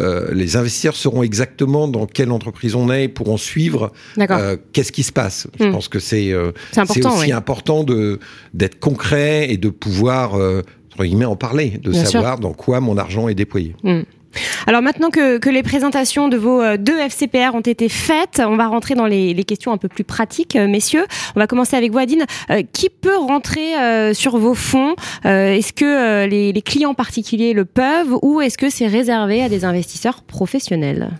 euh, 0.00 0.28
les 0.32 0.56
investisseurs 0.56 0.96
sauront 0.96 1.22
exactement 1.22 1.88
dans 1.88 2.06
quelle 2.06 2.30
entreprise 2.30 2.74
on 2.74 2.90
est 2.90 3.04
et 3.04 3.08
pourront 3.08 3.36
suivre 3.36 3.92
euh, 4.18 4.56
qu'est-ce 4.72 4.92
qui 4.92 5.02
se 5.02 5.12
passe. 5.12 5.48
Je 5.58 5.64
mmh. 5.64 5.72
pense 5.72 5.88
que 5.88 5.98
c'est 5.98 6.34
aussi 6.34 7.32
important 7.32 7.84
de 7.84 8.18
d'être 8.54 8.78
concret 8.78 9.50
et 9.50 9.58
de 9.58 9.68
pouvoir 9.68 10.34
entre 10.34 11.04
guillemets 11.04 11.26
en 11.26 11.36
parler, 11.36 11.78
de 11.82 11.92
savoir 11.92 12.38
dans 12.38 12.54
quoi 12.54 12.80
mon 12.80 12.96
argent 12.96 13.28
est 13.28 13.34
déployé. 13.34 13.74
Mmh. 13.82 14.00
Alors 14.66 14.82
maintenant 14.82 15.10
que, 15.10 15.48
les 15.48 15.62
présentations 15.62 16.28
de 16.28 16.36
vos 16.36 16.60
euh, 16.60 16.76
deux 16.76 16.98
FCPR 16.98 17.54
ont 17.54 17.60
été 17.60 17.88
faites, 17.88 18.42
on 18.44 18.56
va 18.56 18.66
rentrer 18.66 18.94
dans 18.94 19.06
les, 19.06 19.34
questions 19.44 19.72
un 19.72 19.76
peu 19.76 19.88
plus 19.88 20.04
pratiques, 20.04 20.56
euh, 20.56 20.66
messieurs. 20.66 21.06
On 21.36 21.40
va 21.40 21.46
commencer 21.46 21.76
avec 21.76 21.92
vous. 21.92 21.96
Euh, 21.98 22.62
qui 22.72 22.90
peut 22.90 23.16
rentrer 23.16 23.72
sur 24.14 24.36
vos 24.36 24.54
fonds? 24.54 24.94
Est-ce 25.24 25.72
que 25.72 26.26
les, 26.26 26.52
les 26.52 26.62
clients 26.62 26.94
particuliers 26.94 27.52
le 27.52 27.64
peuvent 27.64 28.18
ou 28.22 28.40
est-ce 28.40 28.58
que 28.58 28.70
c'est 28.70 28.86
réservé 28.86 29.42
à 29.42 29.48
des 29.48 29.64
investisseurs 29.64 30.22
professionnels? 30.22 31.10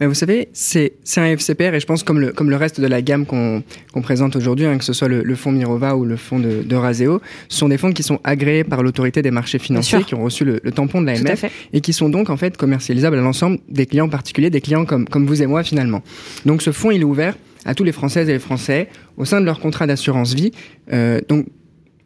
Mais 0.00 0.06
vous 0.06 0.14
savez, 0.14 0.48
c'est 0.52 0.92
un 1.16 1.36
FCPR 1.36 1.74
et 1.74 1.80
je 1.80 1.86
pense 1.86 2.02
comme 2.02 2.20
le, 2.20 2.32
comme 2.32 2.50
le 2.50 2.56
reste 2.56 2.80
de 2.80 2.86
la 2.86 3.00
gamme 3.00 3.24
qu'on 3.24 3.62
présente 4.02 4.36
aujourd'hui, 4.36 4.66
hein, 4.66 4.76
que 4.76 4.84
ce 4.84 4.92
soit 4.92 5.08
le, 5.08 5.34
fonds 5.34 5.52
Mirova 5.52 5.96
ou 5.96 6.04
le 6.04 6.16
fonds 6.16 6.38
de, 6.38 6.62
de 6.62 6.76
Raseo, 6.76 7.22
ce 7.48 7.58
sont 7.58 7.68
des 7.68 7.78
fonds 7.78 7.92
qui 7.92 8.02
sont 8.02 8.20
agréés 8.22 8.64
par 8.64 8.82
l'autorité 8.82 9.22
des 9.22 9.30
marchés 9.30 9.58
financiers, 9.58 10.04
qui 10.04 10.14
ont 10.14 10.22
reçu 10.22 10.44
le, 10.44 10.60
tampon 10.70 11.00
de 11.00 11.06
l'AMF 11.06 11.46
et 11.72 11.80
qui 11.80 11.92
sont 11.92 12.10
donc 12.10 12.28
en 12.28 12.36
fait 12.36 12.56
commercialisables 12.56 13.16
à 13.16 13.22
l'ensemble 13.22 13.58
des 13.68 13.86
clients 13.86 14.08
particuliers, 14.08 14.50
des 14.50 14.60
clients 14.60 14.84
comme, 14.84 15.06
comme 15.08 15.26
vous 15.26 15.42
et 15.42 15.46
moi 15.46 15.62
finalement. 15.62 16.02
Donc 16.44 16.60
ce 16.60 16.72
fonds, 16.72 16.90
il 16.90 17.00
est 17.00 17.04
ouvert 17.04 17.34
à 17.64 17.74
tous 17.74 17.84
les 17.84 17.92
Françaises 17.92 18.28
et 18.28 18.32
les 18.32 18.38
Français 18.38 18.88
au 19.16 19.24
sein 19.24 19.40
de 19.40 19.46
leur 19.46 19.60
contrat 19.60 19.86
d'assurance 19.86 20.34
vie. 20.34 20.52
Euh, 20.92 21.20
donc 21.28 21.46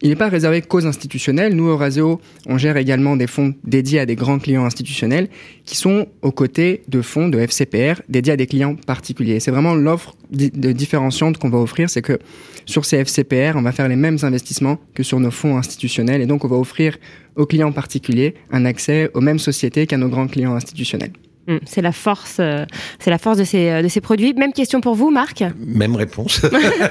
il 0.02 0.08
n'est 0.08 0.16
pas 0.16 0.28
réservé 0.28 0.62
qu'aux 0.62 0.86
institutionnels. 0.86 1.54
Nous, 1.54 1.68
au 1.68 1.76
Raseo, 1.76 2.20
on 2.46 2.56
gère 2.56 2.76
également 2.76 3.16
des 3.16 3.26
fonds 3.26 3.54
dédiés 3.64 4.00
à 4.00 4.06
des 4.06 4.16
grands 4.16 4.38
clients 4.38 4.64
institutionnels 4.64 5.28
qui 5.64 5.76
sont 5.76 6.06
aux 6.22 6.32
côtés 6.32 6.82
de 6.88 7.02
fonds 7.02 7.28
de 7.28 7.38
FCPR 7.38 8.00
dédiés 8.08 8.32
à 8.32 8.36
des 8.36 8.46
clients 8.46 8.76
particuliers. 8.76 9.40
C'est 9.40 9.50
vraiment 9.50 9.74
l'offre 9.74 10.16
de 10.30 10.72
différenciante 10.72 11.38
qu'on 11.38 11.50
va 11.50 11.58
offrir, 11.58 11.90
c'est 11.90 12.02
que 12.02 12.18
sur 12.64 12.84
ces 12.84 12.98
FCPR, 12.98 13.56
on 13.56 13.62
va 13.62 13.72
faire 13.72 13.88
les 13.88 13.96
mêmes 13.96 14.18
investissements 14.22 14.78
que 14.94 15.02
sur 15.02 15.18
nos 15.20 15.30
fonds 15.30 15.56
institutionnels 15.56 16.22
et 16.22 16.26
donc 16.26 16.44
on 16.44 16.48
va 16.48 16.56
offrir 16.56 16.96
aux 17.36 17.46
clients 17.46 17.72
particuliers 17.72 18.34
un 18.50 18.64
accès 18.64 19.10
aux 19.14 19.20
mêmes 19.20 19.38
sociétés 19.38 19.86
qu'à 19.86 19.96
nos 19.96 20.08
grands 20.08 20.28
clients 20.28 20.54
institutionnels. 20.54 21.12
Mm. 21.50 21.58
C'est 21.66 21.82
la 21.82 21.90
force, 21.90 22.36
euh, 22.38 22.64
c'est 23.00 23.10
la 23.10 23.18
force 23.18 23.36
de 23.36 23.44
ces, 23.44 23.70
euh, 23.70 23.82
de 23.82 23.88
ces 23.88 24.00
produits. 24.00 24.32
Même 24.34 24.52
question 24.52 24.80
pour 24.80 24.94
vous, 24.94 25.10
Marc. 25.10 25.42
Même 25.58 25.96
réponse. 25.96 26.40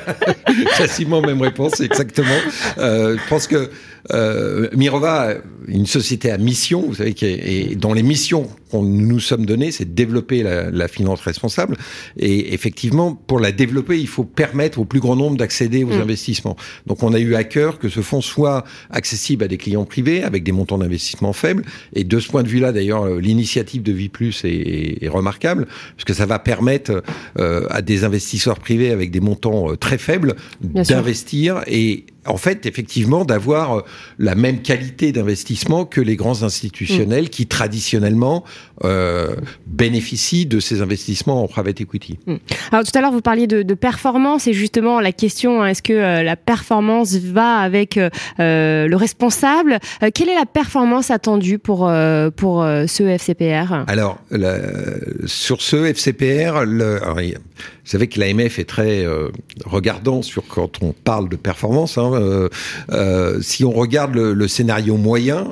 Facilement 0.74 1.22
même 1.22 1.42
réponse, 1.42 1.80
exactement. 1.80 2.28
Euh, 2.78 3.18
je 3.18 3.30
pense 3.30 3.48
que 3.48 3.72
euh, 4.12 4.70
Mirova, 4.75 5.36
une 5.68 5.86
société 5.86 6.32
à 6.32 6.38
mission, 6.38 6.82
vous 6.82 6.96
savez, 6.96 7.13
qui 7.13 7.25
est, 7.25 7.72
et 7.72 7.75
dont 7.75 7.94
les 7.94 8.03
missions 8.03 8.48
qu'on 8.72 8.84
nous 8.84 9.20
sommes 9.20 9.46
données, 9.46 9.72
c'est 9.72 9.86
de 9.86 9.94
développer 9.94 10.44
la, 10.44 10.70
la, 10.70 10.88
finance 10.88 11.22
responsable. 11.22 11.75
Et 12.18 12.53
effectivement, 12.53 13.13
pour 13.13 13.39
la 13.39 13.51
développer, 13.51 14.00
il 14.00 14.08
faut 14.08 14.24
permettre 14.24 14.79
au 14.79 14.86
plus 14.86 15.00
grand 15.00 15.15
nombre 15.15 15.38
d'accéder 15.38 15.84
aux 15.84 15.96
mm. 15.96 16.01
investissements. 16.01 16.56
Donc, 16.86 17.03
on 17.03 17.13
a 17.13 17.20
eu 17.20 17.36
à 17.36 17.44
cœur 17.44 17.79
que 17.79 17.89
ce 17.89 18.01
fonds 18.01 18.22
soit 18.22 18.63
accessible 18.91 19.44
à 19.44 19.48
des 19.48 19.58
clients 19.58 19.86
privés 19.86 20.24
avec 20.24 20.44
des 20.44 20.51
montants 20.51 20.77
d'investissement 20.77 21.34
faibles. 21.34 21.63
Et 21.94 22.03
de 22.03 22.20
ce 22.20 22.29
point 22.29 22.44
de 22.44 22.48
vue-là, 22.48 22.72
d'ailleurs, 22.72 23.08
l'initiative 23.15 23.84
de 23.84 23.91
Vie 23.91 24.10
Plus 24.10 24.44
est, 24.46 25.03
est, 25.03 25.10
remarquable, 25.10 25.68
parce 25.96 26.06
que 26.06 26.13
ça 26.13 26.25
va 26.25 26.39
permettre 26.39 27.03
euh, 27.39 27.65
à 27.70 27.82
des 27.82 28.03
investisseurs 28.03 28.60
privés 28.60 28.91
avec 28.91 29.12
des 29.12 29.20
montants 29.20 29.72
euh, 29.72 29.75
très 29.75 29.98
faibles 29.98 30.36
d'investir 30.62 31.62
et 31.68 32.06
en 32.29 32.38
fait, 32.38 32.65
effectivement, 32.65 33.25
d'avoir 33.25 33.79
euh, 33.79 33.81
la 34.17 34.36
même 34.36 34.62
qualité 34.62 35.12
d'investissement 35.12 35.86
que 35.86 36.01
les 36.01 36.15
grands 36.15 36.43
institutionnels 36.43 37.25
mm. 37.25 37.29
qui 37.29 37.48
traditionnellement 37.48 38.43
euh, 38.86 39.36
bénéficient 39.67 40.45
de 40.45 40.59
ces 40.59 40.81
investissements 40.81 41.43
en 41.43 41.48
private 41.48 41.81
equity. 41.81 42.17
Mm. 42.25 42.36
Alors 42.71 42.86
tout 42.86 42.98
à 42.98 43.01
l'heure, 43.01 43.12
vous 43.12 43.21
parliez 43.21 43.48
de, 43.48 43.62
de, 43.62 43.74
performance 43.74 44.48
et 44.48 44.53
justement 44.53 45.01
la 45.01 45.12
question, 45.12 45.62
hein, 45.62 45.67
est-ce 45.67 45.81
que 45.81 45.93
euh, 45.93 46.24
la 46.24 46.36
performance 46.36 47.13
va 47.15 47.57
avec 47.57 47.98
euh, 47.98 48.09
le 48.88 48.95
responsable? 48.95 49.79
Quelle 50.13 50.29
est 50.29 50.36
la 50.36 50.45
performance 50.45 51.12
attendue 51.12 51.59
pour, 51.59 51.91
pour 52.36 52.63
ce 52.63 53.03
FCPR 53.03 53.86
Alors, 53.88 54.19
la, 54.31 54.57
sur 55.25 55.62
ce 55.62 55.86
FCPR, 55.86 56.65
le, 56.65 57.00
vous 57.89 57.93
savez 57.93 58.08
que 58.08 58.19
l'AMF 58.19 58.60
est 58.60 58.69
très 58.69 59.03
euh, 59.03 59.29
regardant 59.65 60.22
sur 60.22 60.46
quand 60.46 60.84
on 60.84 60.91
parle 60.91 61.27
de 61.27 61.36
performance. 61.36 61.98
Hein, 61.98 62.12
euh, 62.13 62.48
euh, 62.91 63.41
si 63.41 63.65
on 63.65 63.72
regarde 63.72 64.13
le, 64.13 64.36
le 64.36 64.48
scénario 64.48 64.96
moyen, 64.96 65.48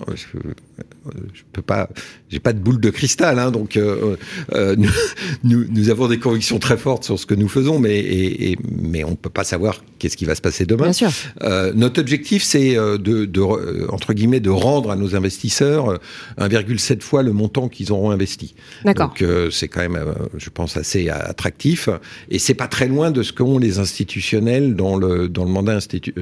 je 1.34 1.42
peux 1.52 1.62
pas, 1.62 1.90
j'ai 2.30 2.40
pas 2.40 2.54
de 2.54 2.60
boule 2.60 2.80
de 2.80 2.90
cristal, 2.90 3.40
hein, 3.40 3.52
donc 3.52 3.78
euh, 3.78 4.16
euh 4.54 4.76
nous, 5.44 5.66
nous, 5.70 5.90
avons 5.90 6.08
des 6.08 6.20
convictions 6.20 6.60
très 6.60 6.78
fortes 6.78 7.04
sur 7.04 7.20
ce 7.20 7.26
que 7.26 7.36
nous 7.36 7.48
faisons, 7.48 7.80
mais 7.80 7.98
et, 8.00 8.52
et, 8.52 8.58
mais 8.82 9.04
on 9.04 9.16
peut 9.16 9.30
pas 9.30 9.44
savoir 9.44 9.84
qu'est-ce 10.00 10.18
qui 10.18 10.26
va 10.26 10.36
se 10.36 10.42
passer 10.42 10.66
demain. 10.66 10.86
Bien 10.86 10.94
sûr. 10.94 11.12
Euh, 11.44 11.72
notre 11.76 12.00
objectif, 12.00 12.44
c'est 12.44 12.78
euh, 12.78 12.98
de, 12.98 13.26
de, 13.26 13.42
entre 13.90 14.14
guillemets 14.14 14.40
de 14.40 14.50
rendre 14.50 14.92
à 14.92 14.96
nos 14.96 15.16
investisseurs 15.16 16.00
1,7 16.40 17.02
fois 17.02 17.24
le 17.24 17.34
montant 17.34 17.70
qu'ils 17.70 17.92
auront 17.92 18.12
investi. 18.12 18.56
D'accord. 18.86 19.14
Donc 19.20 19.24
c'est 19.52 19.68
quand 19.68 19.82
même, 19.82 20.00
je 20.38 20.50
pense, 20.50 20.78
assez 20.78 21.10
attractif, 21.10 21.90
et 22.30 22.40
c'est 22.40 22.54
pas 22.54 22.68
très 22.68 22.88
loin 22.88 23.12
de 23.12 23.24
ce 23.24 23.34
qu'ont 23.34 23.58
les 23.58 23.80
institutionnels 23.80 24.76
dans 24.76 24.98
le 24.98 25.28
dans 25.30 25.44
le 25.44 25.52
mandat 25.52 25.76
institu 25.76 26.14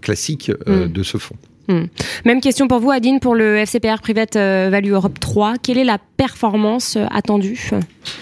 classique 0.00 0.50
mm. 0.66 0.86
de 0.86 1.02
ce 1.02 1.18
fonds. 1.18 1.36
Hmm. 1.68 1.84
Même 2.24 2.40
question 2.40 2.66
pour 2.66 2.80
vous, 2.80 2.90
Adine, 2.90 3.20
pour 3.20 3.34
le 3.34 3.56
FCPR 3.58 4.00
Private 4.00 4.36
euh, 4.36 4.68
Value 4.70 4.92
Europe 4.92 5.20
3. 5.20 5.54
Quelle 5.62 5.76
est 5.76 5.84
la 5.84 5.98
performance 5.98 6.96
euh, 6.96 7.04
attendue? 7.10 7.70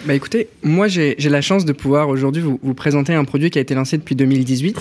Bah 0.04 0.14
Écoutez, 0.14 0.48
moi 0.64 0.88
j'ai 0.88 1.16
la 1.16 1.40
chance 1.40 1.64
de 1.64 1.72
pouvoir 1.72 2.08
aujourd'hui 2.08 2.42
vous, 2.42 2.58
vous, 2.60 2.74
présenter 2.74 3.14
un 3.14 3.24
produit 3.24 3.50
qui 3.50 3.58
a 3.58 3.60
été 3.60 3.74
lancé 3.74 3.98
depuis 3.98 4.16
2018, 4.16 4.76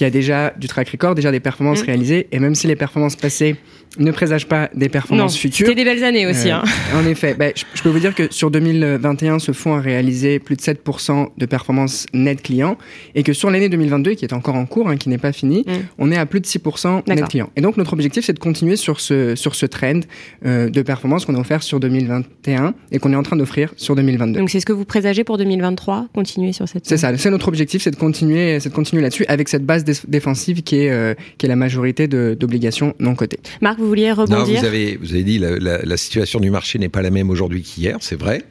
qui 0.00 0.06
a 0.06 0.10
déjà 0.10 0.54
du 0.56 0.66
track 0.66 0.88
record, 0.88 1.14
déjà 1.14 1.30
des 1.30 1.40
performances 1.40 1.82
hmm. 1.82 1.86
réalisées, 1.88 2.26
et 2.32 2.38
même 2.38 2.54
si 2.54 2.66
les 2.66 2.74
performances 2.74 3.16
passées 3.16 3.56
ne 3.98 4.10
présage 4.12 4.46
pas 4.46 4.70
des 4.74 4.88
performances 4.88 5.36
futures. 5.36 5.66
C'était 5.66 5.84
des 5.84 5.84
belles 5.84 6.04
années 6.04 6.26
aussi. 6.26 6.48
Euh, 6.48 6.54
hein. 6.54 6.62
En 6.94 7.06
effet, 7.06 7.34
bah, 7.34 7.46
je, 7.54 7.82
peux 7.82 7.88
vous 7.88 7.98
dire 7.98 8.14
que 8.14 8.32
sur 8.32 8.50
2021, 8.50 9.38
ce 9.38 9.52
fonds 9.52 9.74
a 9.74 9.80
réalisé 9.80 10.38
plus 10.38 10.56
de 10.56 10.60
7% 10.60 11.28
de 11.36 11.46
performance 11.46 12.06
net 12.14 12.42
client 12.42 12.76
et 13.14 13.22
que 13.22 13.32
sur 13.32 13.50
l'année 13.50 13.68
2022, 13.68 14.12
qui 14.14 14.24
est 14.24 14.32
encore 14.32 14.54
en 14.54 14.66
cours, 14.66 14.88
hein, 14.88 14.96
qui 14.96 15.08
n'est 15.08 15.18
pas 15.18 15.32
fini, 15.32 15.64
mm. 15.66 15.72
on 15.98 16.12
est 16.12 16.16
à 16.16 16.26
plus 16.26 16.40
de 16.40 16.46
6% 16.46 17.02
net 17.08 17.28
client. 17.28 17.50
Et 17.56 17.60
donc 17.60 17.76
notre 17.76 17.92
objectif, 17.92 18.24
c'est 18.24 18.32
de 18.32 18.38
continuer 18.38 18.76
sur 18.76 19.00
ce, 19.00 19.34
sur 19.34 19.54
ce 19.54 19.66
trend 19.66 20.00
euh, 20.46 20.68
de 20.68 20.82
performance 20.82 21.24
qu'on 21.24 21.34
a 21.34 21.38
offert 21.40 21.62
sur 21.62 21.80
2021 21.80 22.74
et 22.92 22.98
qu'on 22.98 23.12
est 23.12 23.16
en 23.16 23.22
train 23.22 23.36
d'offrir 23.36 23.72
sur 23.76 23.96
2022. 23.96 24.38
Donc 24.38 24.50
c'est 24.50 24.60
ce 24.60 24.66
que 24.66 24.72
vous 24.72 24.84
présagez 24.84 25.24
pour 25.24 25.36
2023, 25.36 26.08
continuer 26.14 26.52
sur 26.52 26.68
cette... 26.68 26.86
C'est 26.86 26.96
ça, 26.96 27.16
c'est 27.16 27.30
notre 27.30 27.48
objectif, 27.48 27.82
c'est 27.82 27.90
de 27.90 27.96
continuer, 27.96 28.58
de 28.58 28.68
continuer 28.68 29.02
là-dessus 29.02 29.24
avec 29.28 29.48
cette 29.48 29.64
base 29.64 29.84
défensive 30.08 30.62
qui 30.62 30.76
est, 30.76 30.90
euh, 30.90 31.14
qui 31.38 31.46
est 31.46 31.48
la 31.48 31.56
majorité 31.56 32.08
d'obligations 32.08 32.94
non 32.98 33.14
cotées. 33.14 33.40
Marc, 33.60 33.78
vous 33.78 33.86
vouliez 33.88 34.12
rebondir? 34.12 34.60
vous 34.60 34.66
avez, 34.66 34.96
vous 34.96 35.12
avez 35.12 35.24
dit 35.24 35.38
la, 35.38 35.58
la, 35.58 35.82
la 35.82 35.96
situation 35.96 36.40
du 36.40 36.50
marché 36.50 36.78
n'est 36.78 36.88
pas 36.88 37.02
la 37.02 37.10
même 37.10 37.30
aujourd'hui 37.30 37.62
qu'hier, 37.62 37.98
c'est 38.00 38.18
vrai. 38.18 38.42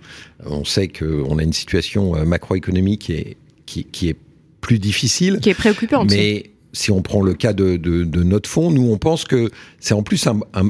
On 0.45 0.65
sait 0.65 0.87
qu'on 0.87 1.37
a 1.37 1.43
une 1.43 1.53
situation 1.53 2.15
euh, 2.15 2.25
macroéconomique 2.25 3.09
et, 3.09 3.37
qui, 3.65 3.83
qui, 3.85 4.09
est 4.09 4.15
plus 4.61 4.79
difficile. 4.79 5.39
Qui 5.41 5.49
est 5.49 5.53
préoccupante. 5.53 6.11
Mais 6.11 6.51
si 6.73 6.91
on 6.91 7.01
prend 7.01 7.21
le 7.21 7.33
cas 7.33 7.53
de, 7.53 7.77
de, 7.77 8.03
de 8.03 8.23
notre 8.23 8.49
fonds, 8.49 8.71
nous, 8.71 8.89
on 8.91 8.97
pense 8.97 9.25
que 9.25 9.49
c'est 9.79 9.93
en 9.93 10.03
plus 10.03 10.27
un, 10.27 10.39
un 10.53 10.69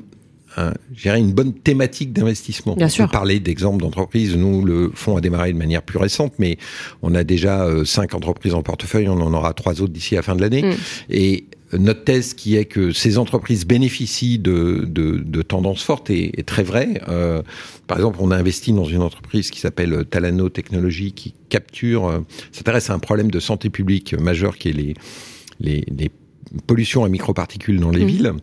un, 0.60 1.16
une 1.16 1.34
bonne 1.34 1.54
thématique 1.54 2.14
d'investissement. 2.14 2.76
Bien 2.76 2.88
on 2.88 2.90
sûr. 2.90 3.06
peut 3.06 3.12
parler 3.12 3.40
d'exemples 3.40 3.82
d'entreprises. 3.82 4.36
Nous, 4.36 4.64
le 4.64 4.92
fonds 4.94 5.18
a 5.18 5.22
démarré 5.22 5.54
de 5.54 5.58
manière 5.58 5.82
plus 5.82 5.98
récente, 5.98 6.34
mais 6.40 6.58
on 7.02 7.16
a 7.16 7.24
déjà 7.24 7.64
euh, 7.64 7.86
cinq 7.86 8.14
entreprises 8.14 8.54
en 8.54 8.62
portefeuille. 8.62 9.08
On 9.10 9.22
en 9.22 9.34
aura 9.34 9.54
trois 9.54 9.82
autres 9.82 9.94
d'ici 9.94 10.16
la 10.16 10.22
fin 10.22 10.36
de 10.36 10.42
l'année. 10.42 10.64
Mm. 10.64 10.76
Et 11.10 11.46
notre 11.78 12.04
thèse 12.04 12.34
qui 12.34 12.56
est 12.56 12.66
que 12.66 12.92
ces 12.92 13.18
entreprises 13.18 13.66
bénéficient 13.66 14.40
de, 14.40 14.86
de, 14.88 15.18
de 15.18 15.42
tendances 15.42 15.84
fortes 15.84 16.10
est, 16.10 16.32
est 16.38 16.48
très 16.48 16.64
vraie. 16.64 17.02
Euh, 17.08 17.44
par 17.88 17.98
exemple, 17.98 18.18
on 18.22 18.32
a 18.32 18.38
investi 18.38 18.74
dans 18.74 18.86
une 18.86 19.02
entreprise 19.02 19.52
qui 19.52 19.60
s'appelle 19.60 20.06
Talano 20.10 20.50
Technologies 20.50 21.12
qui 21.12 21.34
capture, 21.50 22.08
euh, 22.08 22.20
s'intéresse 22.52 22.90
à 22.90 22.94
un 22.94 23.00
problème 23.00 23.30
de 23.30 23.40
santé 23.40 23.70
publique 23.70 24.14
majeur 24.14 24.58
qui 24.58 24.70
est 24.70 24.74
les, 24.74 24.94
les, 25.60 25.86
les 25.96 26.12
pollutions 26.66 27.04
à 27.04 27.10
microparticules 27.10 27.80
dans 27.80 27.92
les 27.92 28.04
mmh. 28.04 28.08
villes, 28.08 28.34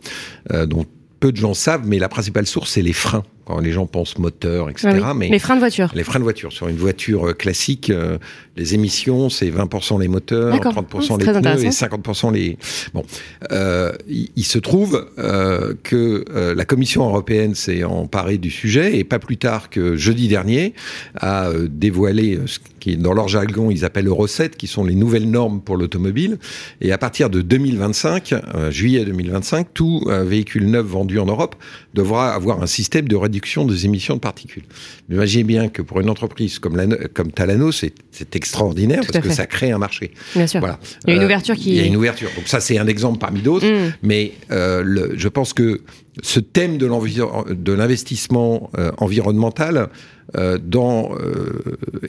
euh, 0.53 0.65
dont 0.65 0.85
peu 1.19 1.31
de 1.31 1.37
gens 1.37 1.53
savent, 1.53 1.85
mais 1.85 1.99
la 1.99 2.09
principale 2.09 2.45
source, 2.45 2.71
c'est 2.71 2.81
les 2.81 2.93
freins 2.93 3.23
quand 3.47 3.59
les 3.59 3.71
gens 3.71 3.85
pensent 3.85 4.17
moteur, 4.17 4.69
etc. 4.69 4.99
Ah 5.01 5.13
mais 5.13 5.29
les 5.29 5.39
freins 5.39 5.55
de 5.55 5.61
voiture. 5.61 5.89
Les 5.95 6.03
freins 6.03 6.19
de 6.19 6.23
voiture. 6.23 6.51
Sur 6.51 6.67
une 6.67 6.75
voiture 6.75 7.29
euh, 7.29 7.33
classique, 7.33 7.89
euh, 7.89 8.17
les 8.57 8.73
émissions, 8.73 9.29
c'est 9.29 9.49
20% 9.49 10.01
les 10.01 10.07
moteurs, 10.07 10.55
30% 10.55 11.19
les 11.19 11.25
pneus 11.25 11.65
et 11.65 11.69
50% 11.69 12.33
les... 12.33 12.57
Bon, 12.93 13.05
euh, 13.51 13.93
il, 14.09 14.29
il, 14.35 14.43
se 14.43 14.57
trouve 14.57 15.07
euh, 15.19 15.75
que 15.83 16.25
euh, 16.33 16.55
la 16.55 16.65
Commission 16.65 17.07
européenne 17.07 17.53
s'est 17.53 17.83
emparée 17.83 18.39
du 18.39 18.49
sujet 18.49 18.97
et 18.97 19.03
pas 19.03 19.19
plus 19.19 19.37
tard 19.37 19.69
que 19.69 19.95
jeudi 19.95 20.27
dernier 20.27 20.73
a 21.21 21.51
dévoilé 21.69 22.39
ce 22.47 22.57
qui, 22.79 22.97
dans 22.97 23.13
leur 23.13 23.27
jargon, 23.27 23.69
ils 23.69 23.85
appellent 23.85 24.07
Euro 24.07 24.27
7, 24.27 24.57
qui 24.57 24.65
sont 24.67 24.83
les 24.83 24.95
nouvelles 24.95 25.29
normes 25.29 25.61
pour 25.61 25.77
l'automobile. 25.77 26.39
Et 26.81 26.91
à 26.91 26.97
partir 26.97 27.29
de 27.29 27.41
2025, 27.41 28.33
juillet 28.69 29.05
2025, 29.05 29.67
tout 29.73 30.03
véhicule 30.07 30.69
neuf 30.69 30.85
vendu 30.85 31.19
en 31.19 31.25
Europe 31.25 31.55
devra 31.93 32.33
avoir 32.33 32.61
un 32.61 32.67
système 32.67 33.07
de 33.07 33.15
réduction 33.37 33.65
des 33.65 33.85
émissions 33.85 34.15
de 34.15 34.19
particules. 34.19 34.63
Imaginez 35.09 35.43
bien 35.43 35.69
que 35.69 35.83
pour 35.83 35.99
une 35.99 36.09
entreprise 36.09 36.57
comme, 36.57 36.75
la, 36.75 36.87
comme 37.13 37.31
Talano, 37.31 37.71
c'est 37.71 37.93
extraordinaire 38.33 39.03
parce 39.05 39.23
que 39.23 39.31
ça 39.31 39.45
crée 39.45 39.71
un 39.71 39.77
marché. 39.77 40.11
Bien 40.35 40.47
sûr. 40.47 40.59
Voilà. 40.59 40.79
Il 41.05 41.11
y 41.11 41.13
a 41.13 41.15
une 41.15 41.21
euh, 41.21 41.25
ouverture 41.25 41.55
qui. 41.55 41.69
Il 41.69 41.75
y 41.75 41.79
a 41.81 41.85
une 41.85 41.95
ouverture. 41.95 42.29
Donc 42.35 42.47
ça, 42.47 42.59
c'est 42.59 42.79
un 42.79 42.87
exemple 42.87 43.19
parmi 43.19 43.41
d'autres. 43.41 43.67
Mm. 43.67 43.93
Mais 44.01 44.33
euh, 44.51 44.81
le, 44.83 45.13
je 45.15 45.27
pense 45.27 45.53
que 45.53 45.81
ce 46.23 46.39
thème 46.39 46.77
de 46.79 47.73
l'investissement 47.73 48.71
euh, 48.77 48.91
environnemental 48.97 49.89
dans 50.35 51.11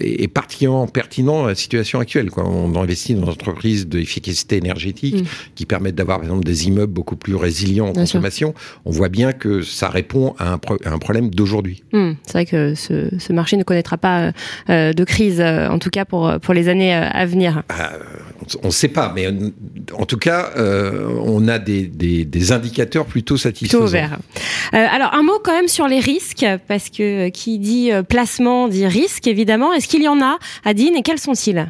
est, 0.01 0.29
particulièrement 0.29 0.87
pertinent 0.87 1.43
dans 1.43 1.47
la 1.47 1.55
situation 1.55 2.01
actuelle. 2.01 2.31
Quoi. 2.31 2.49
On 2.49 2.75
investit 2.77 3.15
dans 3.15 3.23
des 3.23 3.31
entreprises 3.31 3.87
d'efficacité 3.87 4.57
énergétique 4.57 5.23
mm. 5.23 5.27
qui 5.55 5.67
permettent 5.67 5.95
d'avoir, 5.95 6.19
par 6.19 6.27
exemple, 6.27 6.45
des 6.45 6.67
immeubles 6.67 6.93
beaucoup 6.93 7.17
plus 7.17 7.35
résilients 7.35 7.89
en 7.89 7.93
consommation. 7.93 8.55
On 8.85 8.91
voit 8.91 9.09
bien 9.09 9.33
que 9.33 9.63
ça 9.63 9.89
répond 9.89 10.35
à 10.39 10.55
un, 10.55 10.61
un 10.85 10.99
problème 10.99 11.31
d'aujourd'hui. 11.31 11.83
Mm. 11.93 12.13
C'est 12.25 12.33
vrai 12.33 12.47
que 12.47 12.75
ce, 12.75 13.09
ce, 13.19 13.33
marché 13.33 13.57
ne 13.57 13.63
connaîtra 13.63 13.97
pas 13.97 14.33
de 14.69 15.05
crise, 15.05 15.41
en 15.41 15.79
tout 15.79 15.91
cas 15.91 16.05
pour, 16.05 16.33
pour 16.41 16.55
les 16.55 16.69
années 16.69 16.95
à 16.95 17.25
venir. 17.27 17.63
Ah, 17.69 17.93
on 18.63 18.69
ne 18.69 18.73
sait 18.73 18.89
pas, 18.89 19.13
mais 19.15 19.29
en 19.93 20.07
tout 20.07 20.17
cas, 20.17 20.51
on 20.57 21.49
a 21.49 21.59
des, 21.59 21.87
des, 21.87 22.25
des 22.25 22.53
indicateurs 22.53 23.07
plutôt 23.07 23.37
satisfaisants. 23.37 23.79
Plutôt 23.79 23.89
ouverts. 23.89 24.19
alors, 24.73 25.15
un 25.15 25.23
mot 25.23 25.39
quand 25.43 25.53
même 25.53 25.69
sur 25.69 25.89
les 25.89 26.01
risques, 26.01 26.47
parce 26.67 26.91
que 26.91 27.29
qui 27.29 27.59
dit 27.59 27.91
placement 28.09 28.69
dit 28.69 28.87
risque, 28.87 29.27
évidemment. 29.27 29.73
Est-ce 29.73 29.89
qu'il 29.89 30.03
y 30.03 30.09
en 30.09 30.23
a, 30.23 30.39
Adine, 30.65 30.97
et 30.97 31.03
quels 31.03 31.19
sont-ils? 31.19 31.69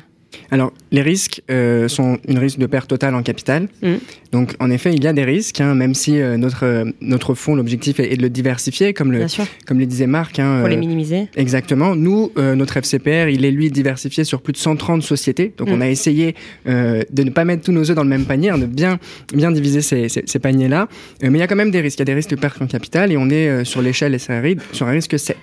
Alors, 0.51 0.73
les 0.93 1.03
risques 1.03 1.43
euh, 1.51 1.89
sont 1.89 2.19
une 2.27 2.39
risque 2.39 2.59
de 2.59 2.67
perte 2.67 2.89
totale 2.89 3.15
en 3.15 3.23
capital. 3.23 3.69
Mm. 3.83 3.95
Donc, 4.33 4.55
en 4.61 4.71
effet, 4.71 4.95
il 4.95 5.03
y 5.03 5.07
a 5.07 5.13
des 5.13 5.25
risques, 5.25 5.61
hein, 5.61 5.75
même 5.75 5.95
si 5.95 6.21
euh, 6.21 6.37
notre, 6.37 6.65
euh, 6.65 6.85
notre 7.01 7.35
fonds, 7.35 7.55
l'objectif 7.55 8.01
est, 8.01 8.17
de 8.17 8.23
le 8.23 8.31
diversifier, 8.31 8.95
comme 8.95 9.13
le, 9.13 9.27
comme 9.67 9.79
le 9.79 9.87
disait 9.87 10.07
Marc. 10.07 10.39
Hein, 10.39 10.59
Pour 10.61 10.69
les 10.69 10.77
minimiser. 10.77 11.29
Exactement. 11.37 11.95
Nous, 11.95 12.33
notre 12.37 12.77
FCPR, 12.77 13.29
il 13.29 13.45
est 13.45 13.51
lui 13.51 13.71
diversifié 13.71 14.25
sur 14.25 14.41
plus 14.41 14.53
de 14.53 14.59
130 14.59 15.03
sociétés. 15.03 15.53
Donc, 15.57 15.69
on 15.69 15.79
mm. 15.79 15.83
a 15.83 15.89
essayé 15.89 16.35
de 16.67 17.23
ne 17.23 17.31
pas 17.31 17.45
mettre 17.45 17.65
tous 17.65 17.73
nos 17.73 17.91
œufs 17.91 17.97
dans 17.97 18.05
le 18.05 18.09
même 18.09 18.25
panier, 18.25 18.51
hein, 18.51 18.59
de 18.59 18.67
bien, 18.67 18.99
bien 19.35 19.51
diviser 19.51 19.83
ces, 19.83 20.09
ces, 20.09 20.39
paniers-là. 20.39 20.89
mais 21.23 21.31
il 21.31 21.37
y 21.39 21.43
a 21.43 21.47
quand 21.47 21.57
même 21.57 21.71
des 21.71 21.81
risques. 21.81 21.99
Il 21.99 22.01
y 22.01 22.03
a 22.03 22.07
des 22.07 22.15
risques 22.15 22.31
de 22.31 22.37
perte 22.37 22.61
en 22.63 22.67
capital 22.67 23.13
et 23.13 23.17
on 23.17 23.29
est 23.31 23.65
sur 23.65 23.83
l'échelle 23.83 24.19
SRI 24.19 24.57
sur 24.73 24.87
un 24.87 24.93
risque 24.93 25.19
7. 25.19 25.37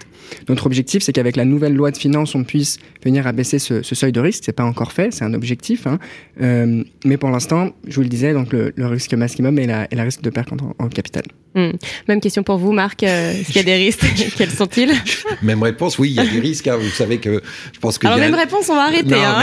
Notre 0.50 0.65
objectif, 0.65 1.04
c'est 1.04 1.13
qu'avec 1.13 1.36
la 1.36 1.46
nouvelle 1.46 1.75
loi 1.75 1.92
de 1.92 1.98
finances, 1.98 2.36
on 2.36 2.44
puisse 2.44 2.80
venir 3.04 3.27
abaisser 3.27 3.60
ce, 3.60 3.82
ce 3.82 3.96
seuil 3.96 4.12
de 4.12 4.20
risque. 4.20 4.44
C'est 4.46 4.54
pas 4.54 4.63
encore 4.75 4.91
fait, 4.91 5.13
c'est 5.13 5.24
un 5.24 5.34
objectif. 5.34 5.88
Hein. 5.88 6.00
Euh, 6.41 6.84
mais 7.05 7.15
pour 7.15 7.29
l'instant, 7.29 7.70
je 7.88 7.96
vous 7.96 8.01
le 8.01 8.10
disais, 8.10 8.34
donc 8.34 8.51
le, 8.51 8.74
risque 8.77 9.13
maximum 9.13 9.58
est 9.58 9.67
la, 9.67 10.03
risque 10.03 10.22
de 10.22 10.29
perte 10.29 10.50
en, 10.51 10.89
capital. 10.89 11.24
Hmm. 11.55 11.72
Même 12.10 12.20
question 12.20 12.44
pour 12.44 12.58
vous, 12.58 12.74
Marc. 12.74 13.01
Euh, 13.03 13.32
est-ce 13.32 13.46
qu'il 13.46 13.55
y 13.55 13.60
a 13.60 13.63
des 13.63 13.75
risques? 13.75 14.05
Quels 14.38 14.51
sont-ils? 14.51 14.91
Même 15.41 15.63
réponse, 15.63 15.98
oui, 15.98 16.10
il 16.10 16.15
y 16.15 16.20
a 16.20 16.25
des 16.25 16.41
risques. 16.41 16.67
Hein. 16.67 16.75
Vous 16.77 16.89
savez 16.89 17.20
que 17.20 17.41
je 17.72 17.79
pense 17.79 17.98
que. 17.98 18.08
Alors, 18.08 18.20
même 18.20 18.36
réponse, 18.36 18.70
on 18.70 18.75
va 18.75 18.88
arrêter. 18.88 19.15
hein. 19.15 19.41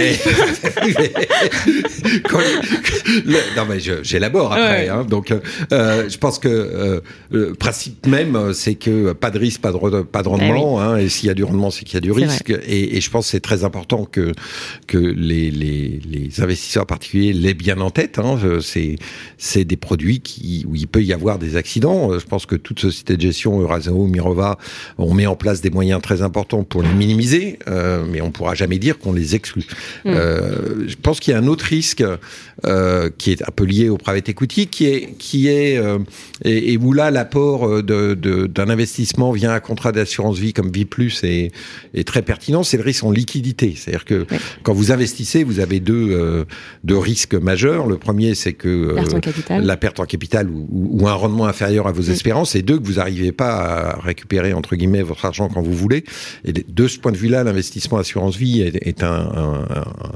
non, 3.56 3.64
mais 3.66 3.78
j'élabore 4.02 4.52
après. 4.52 4.88
Hein. 4.88 5.06
Donc, 5.08 5.32
euh, 5.72 6.08
je 6.10 6.18
pense 6.18 6.38
que 6.38 7.02
le 7.30 7.54
principe 7.54 8.06
même, 8.06 8.52
c'est 8.52 8.74
que 8.74 9.12
pas 9.12 9.30
de 9.30 9.38
risque, 9.38 9.62
pas 9.62 9.72
de, 9.72 10.02
pas 10.02 10.22
de 10.22 10.28
eh 10.28 10.30
rendement. 10.30 10.82
Hein. 10.82 10.98
et 10.98 11.08
s'il 11.08 11.28
y 11.28 11.30
a 11.30 11.34
du 11.34 11.44
rendement, 11.44 11.70
c'est 11.70 11.84
qu'il 11.84 11.94
y 11.94 11.98
a 11.98 12.02
du 12.02 12.12
risque. 12.12 12.50
Et, 12.66 12.98
et, 12.98 13.00
je 13.00 13.10
pense 13.10 13.24
que 13.24 13.30
c'est 13.30 13.40
très 13.40 13.64
important 13.64 14.04
que, 14.04 14.32
que 14.86 14.98
les, 15.22 15.50
les, 15.50 16.00
les, 16.04 16.40
investisseurs 16.40 16.86
particuliers 16.86 17.32
l'aient 17.32 17.54
bien 17.54 17.80
en 17.80 17.90
tête. 17.90 18.18
Hein. 18.18 18.38
C'est 19.38 19.64
des 19.64 19.76
produits 19.76 20.20
qui, 20.20 20.64
où 20.68 20.74
il 20.74 20.88
peut 20.88 21.02
y 21.02 21.12
avoir 21.12 21.38
des 21.38 21.56
accidents. 21.56 22.18
Je 22.18 22.24
pense 22.24 22.46
que 22.46 22.56
toute 22.56 22.80
société 22.80 23.16
de 23.16 23.22
gestion, 23.22 23.60
Euraseo, 23.60 24.06
Mirova, 24.06 24.58
on 24.98 25.14
met 25.14 25.26
en 25.26 25.36
place 25.36 25.60
des 25.60 25.70
moyens 25.70 26.00
très 26.02 26.22
importants 26.22 26.64
pour 26.64 26.82
les 26.82 26.92
minimiser, 26.92 27.58
euh, 27.68 28.04
mais 28.10 28.20
on 28.20 28.30
pourra 28.30 28.54
jamais 28.54 28.78
dire 28.78 28.98
qu'on 28.98 29.12
les 29.12 29.34
exclut. 29.34 29.66
Mm. 30.04 30.08
Euh, 30.08 30.88
je 30.88 30.96
pense 30.96 31.20
qu'il 31.20 31.32
y 31.32 31.34
a 31.34 31.38
un 31.38 31.46
autre 31.46 31.64
risque 31.64 32.04
euh, 32.64 33.10
qui 33.18 33.32
est 33.32 33.42
un 33.42 33.50
peu 33.54 33.64
lié 33.64 33.88
au 33.88 33.98
private 33.98 34.28
equity, 34.28 34.66
qui 34.66 34.86
est, 34.86 35.14
qui 35.18 35.48
est 35.48 35.78
euh, 35.78 35.98
et, 36.44 36.72
et, 36.72 36.76
où 36.76 36.92
là 36.92 37.10
l'apport 37.10 37.82
d'un 37.82 38.14
de, 38.14 38.50
investissement 38.56 39.32
via 39.32 39.52
un 39.52 39.60
contrat 39.60 39.92
d'assurance 39.92 40.38
vie 40.38 40.52
comme 40.52 40.70
Vie 40.70 40.84
Plus 40.84 41.24
est, 41.24 41.52
est 41.94 42.06
très 42.06 42.22
pertinent. 42.22 42.62
C'est 42.62 42.76
le 42.76 42.82
risque 42.82 43.04
en 43.04 43.10
liquidité, 43.10 43.74
c'est-à-dire 43.76 44.04
que 44.04 44.26
quand 44.62 44.72
vous 44.72 44.92
investissez, 44.92 45.11
vous 45.44 45.60
avez 45.60 45.80
deux, 45.80 46.08
euh, 46.10 46.44
deux 46.84 46.98
risques 46.98 47.34
majeurs. 47.34 47.86
Le 47.86 47.96
premier, 47.96 48.34
c'est 48.34 48.52
que 48.52 48.68
euh, 48.68 49.60
la 49.60 49.76
perte 49.76 50.00
en 50.00 50.04
capital 50.04 50.48
ou, 50.48 50.66
ou, 50.70 51.08
un 51.08 51.14
rendement 51.14 51.46
inférieur 51.46 51.86
à 51.86 51.92
vos 51.92 52.02
espérances. 52.02 52.54
Et 52.54 52.62
deux, 52.62 52.78
que 52.78 52.84
vous 52.84 52.94
n'arrivez 52.94 53.32
pas 53.32 53.54
à 53.54 54.00
récupérer, 54.00 54.52
entre 54.52 54.76
guillemets, 54.76 55.02
votre 55.02 55.24
argent 55.24 55.48
quand 55.48 55.62
vous 55.62 55.74
voulez. 55.74 56.04
Et 56.44 56.52
de 56.52 56.88
ce 56.88 56.98
point 56.98 57.12
de 57.12 57.16
vue-là, 57.16 57.44
l'investissement 57.44 57.98
assurance 57.98 58.36
vie 58.36 58.62
est, 58.62 58.86
est 58.86 59.02
un, 59.02 59.12
un, 59.12 59.66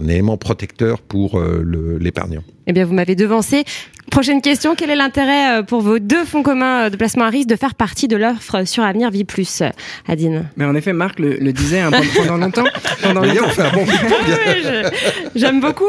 un, 0.01 0.09
élément 0.09 0.37
protecteur 0.37 1.01
pour 1.01 1.39
euh, 1.39 1.99
l'épargnant. 2.01 2.43
Eh 2.67 2.73
bien, 2.73 2.85
vous 2.85 2.95
m'avez 2.95 3.15
devancé. 3.15 3.65
Prochaine 4.11 4.41
question, 4.41 4.75
quel 4.75 4.91
est 4.91 4.97
l'intérêt 4.97 5.63
pour 5.65 5.83
vos 5.83 5.99
deux 5.99 6.25
fonds 6.25 6.43
communs 6.43 6.91
de 6.91 6.97
placement 6.97 7.25
à 7.25 7.29
risque 7.29 7.49
de 7.49 7.57
faire 7.57 7.75
partie 7.75 8.09
de 8.09 8.17
l'offre 8.17 8.67
sur 8.67 8.83
Avenir 8.83 9.11
Vie 9.11 9.25
Plus, 9.25 9.63
Adine? 10.09 10.49
Mais 10.57 10.65
en 10.65 10.75
effet, 10.75 10.93
Marc 10.93 11.19
le, 11.19 11.37
le 11.37 11.53
disait 11.53 11.81
hein, 11.81 11.91
pendant 12.17 12.37
longtemps. 12.37 12.65
Pendant 13.03 13.23
longtemps. 13.23 13.45
on 13.47 13.51
fait 13.51 13.63
un 13.63 13.73
bon 13.73 13.85
J'aime 15.35 15.61
beaucoup. 15.61 15.85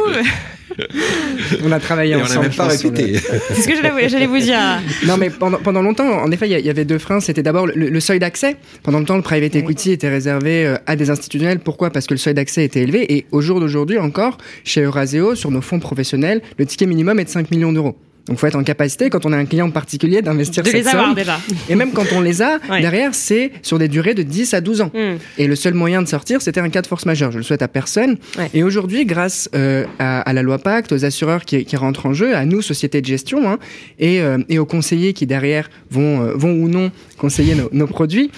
on 1.63 1.71
a 1.71 1.79
travaillé 1.79 2.13
Et 2.13 2.15
ensemble. 2.15 2.39
On 2.39 2.41
n'a 2.41 2.47
même 2.47 2.57
pas 2.57 2.67
répété. 2.67 3.17
C'est 3.49 3.61
ce 3.61 3.67
que 3.67 4.09
j'allais 4.09 4.27
vous 4.27 4.37
dire. 4.39 4.59
Non, 5.05 5.17
mais 5.17 5.29
pendant, 5.29 5.57
pendant 5.57 5.81
longtemps, 5.81 6.21
en 6.21 6.31
effet, 6.31 6.49
il 6.49 6.65
y, 6.65 6.69
avait 6.69 6.85
deux 6.85 6.97
freins. 6.97 7.19
C'était 7.19 7.43
d'abord 7.43 7.67
le, 7.67 7.99
seuil 7.99 8.19
d'accès. 8.19 8.57
Pendant 8.83 8.99
longtemps, 8.99 9.15
le 9.15 9.21
private 9.21 9.55
equity 9.55 9.91
était 9.91 10.09
réservé 10.09 10.65
euh, 10.65 10.75
à 10.85 10.95
des 10.95 11.09
institutionnels. 11.09 11.59
Pourquoi? 11.59 11.89
Parce 11.89 12.07
que 12.07 12.13
le 12.13 12.19
seuil 12.19 12.33
d'accès 12.33 12.63
était 12.63 12.81
élevé. 12.81 13.13
Et 13.13 13.25
au 13.31 13.41
jour 13.41 13.59
d'aujourd'hui 13.59 13.97
encore, 13.97 14.37
chez 14.63 14.81
Euraseo, 14.81 15.35
sur 15.35 15.51
nos 15.51 15.61
fonds 15.61 15.79
professionnels, 15.79 16.41
le 16.57 16.65
ticket 16.65 16.85
minimum 16.85 17.19
est 17.19 17.25
de 17.25 17.29
5 17.29 17.51
millions 17.51 17.71
d'euros. 17.71 17.95
Donc, 18.27 18.37
il 18.37 18.39
faut 18.39 18.47
être 18.47 18.55
en 18.55 18.63
capacité, 18.63 19.09
quand 19.09 19.25
on 19.25 19.33
a 19.33 19.37
un 19.37 19.45
client 19.45 19.69
particulier, 19.71 20.21
d'investir 20.21 20.63
de 20.63 20.69
cette 20.69 20.83
les 20.83 20.87
avoir 20.87 21.15
déjà. 21.15 21.39
Et 21.69 21.75
même 21.75 21.91
quand 21.91 22.05
on 22.13 22.21
les 22.21 22.41
a, 22.41 22.59
derrière, 22.81 23.13
c'est 23.13 23.51
sur 23.61 23.79
des 23.79 23.87
durées 23.87 24.13
de 24.13 24.23
10 24.23 24.53
à 24.53 24.61
12 24.61 24.81
ans. 24.81 24.91
Hmm. 24.93 25.17
Et 25.37 25.47
le 25.47 25.55
seul 25.55 25.73
moyen 25.73 26.01
de 26.01 26.07
sortir, 26.07 26.41
c'était 26.41 26.59
un 26.59 26.69
cas 26.69 26.81
de 26.81 26.87
force 26.87 27.05
majeure. 27.05 27.31
Je 27.31 27.37
le 27.37 27.43
souhaite 27.43 27.61
à 27.61 27.67
personne. 27.67 28.17
Et 28.53 28.63
aujourd'hui, 28.63 29.05
grâce 29.05 29.49
euh, 29.55 29.85
à, 29.99 30.31
la 30.33 30.41
loi 30.41 30.57
Pacte, 30.57 30.91
aux 30.91 31.05
assureurs 31.05 31.45
qui, 31.45 31.65
qui, 31.65 31.75
rentrent 31.75 32.05
en 32.05 32.13
jeu, 32.13 32.35
à 32.35 32.45
nous, 32.45 32.61
sociétés 32.61 33.01
de 33.01 33.05
gestion, 33.05 33.49
hein, 33.49 33.59
et, 33.99 34.21
euh, 34.21 34.37
et, 34.49 34.59
aux 34.59 34.65
conseillers 34.65 35.13
qui, 35.13 35.25
derrière, 35.25 35.69
vont, 35.89 36.21
euh, 36.21 36.33
vont 36.35 36.53
ou 36.53 36.67
non 36.67 36.91
conseiller 37.17 37.55
nos, 37.55 37.69
nos 37.71 37.87
produits, 37.87 38.31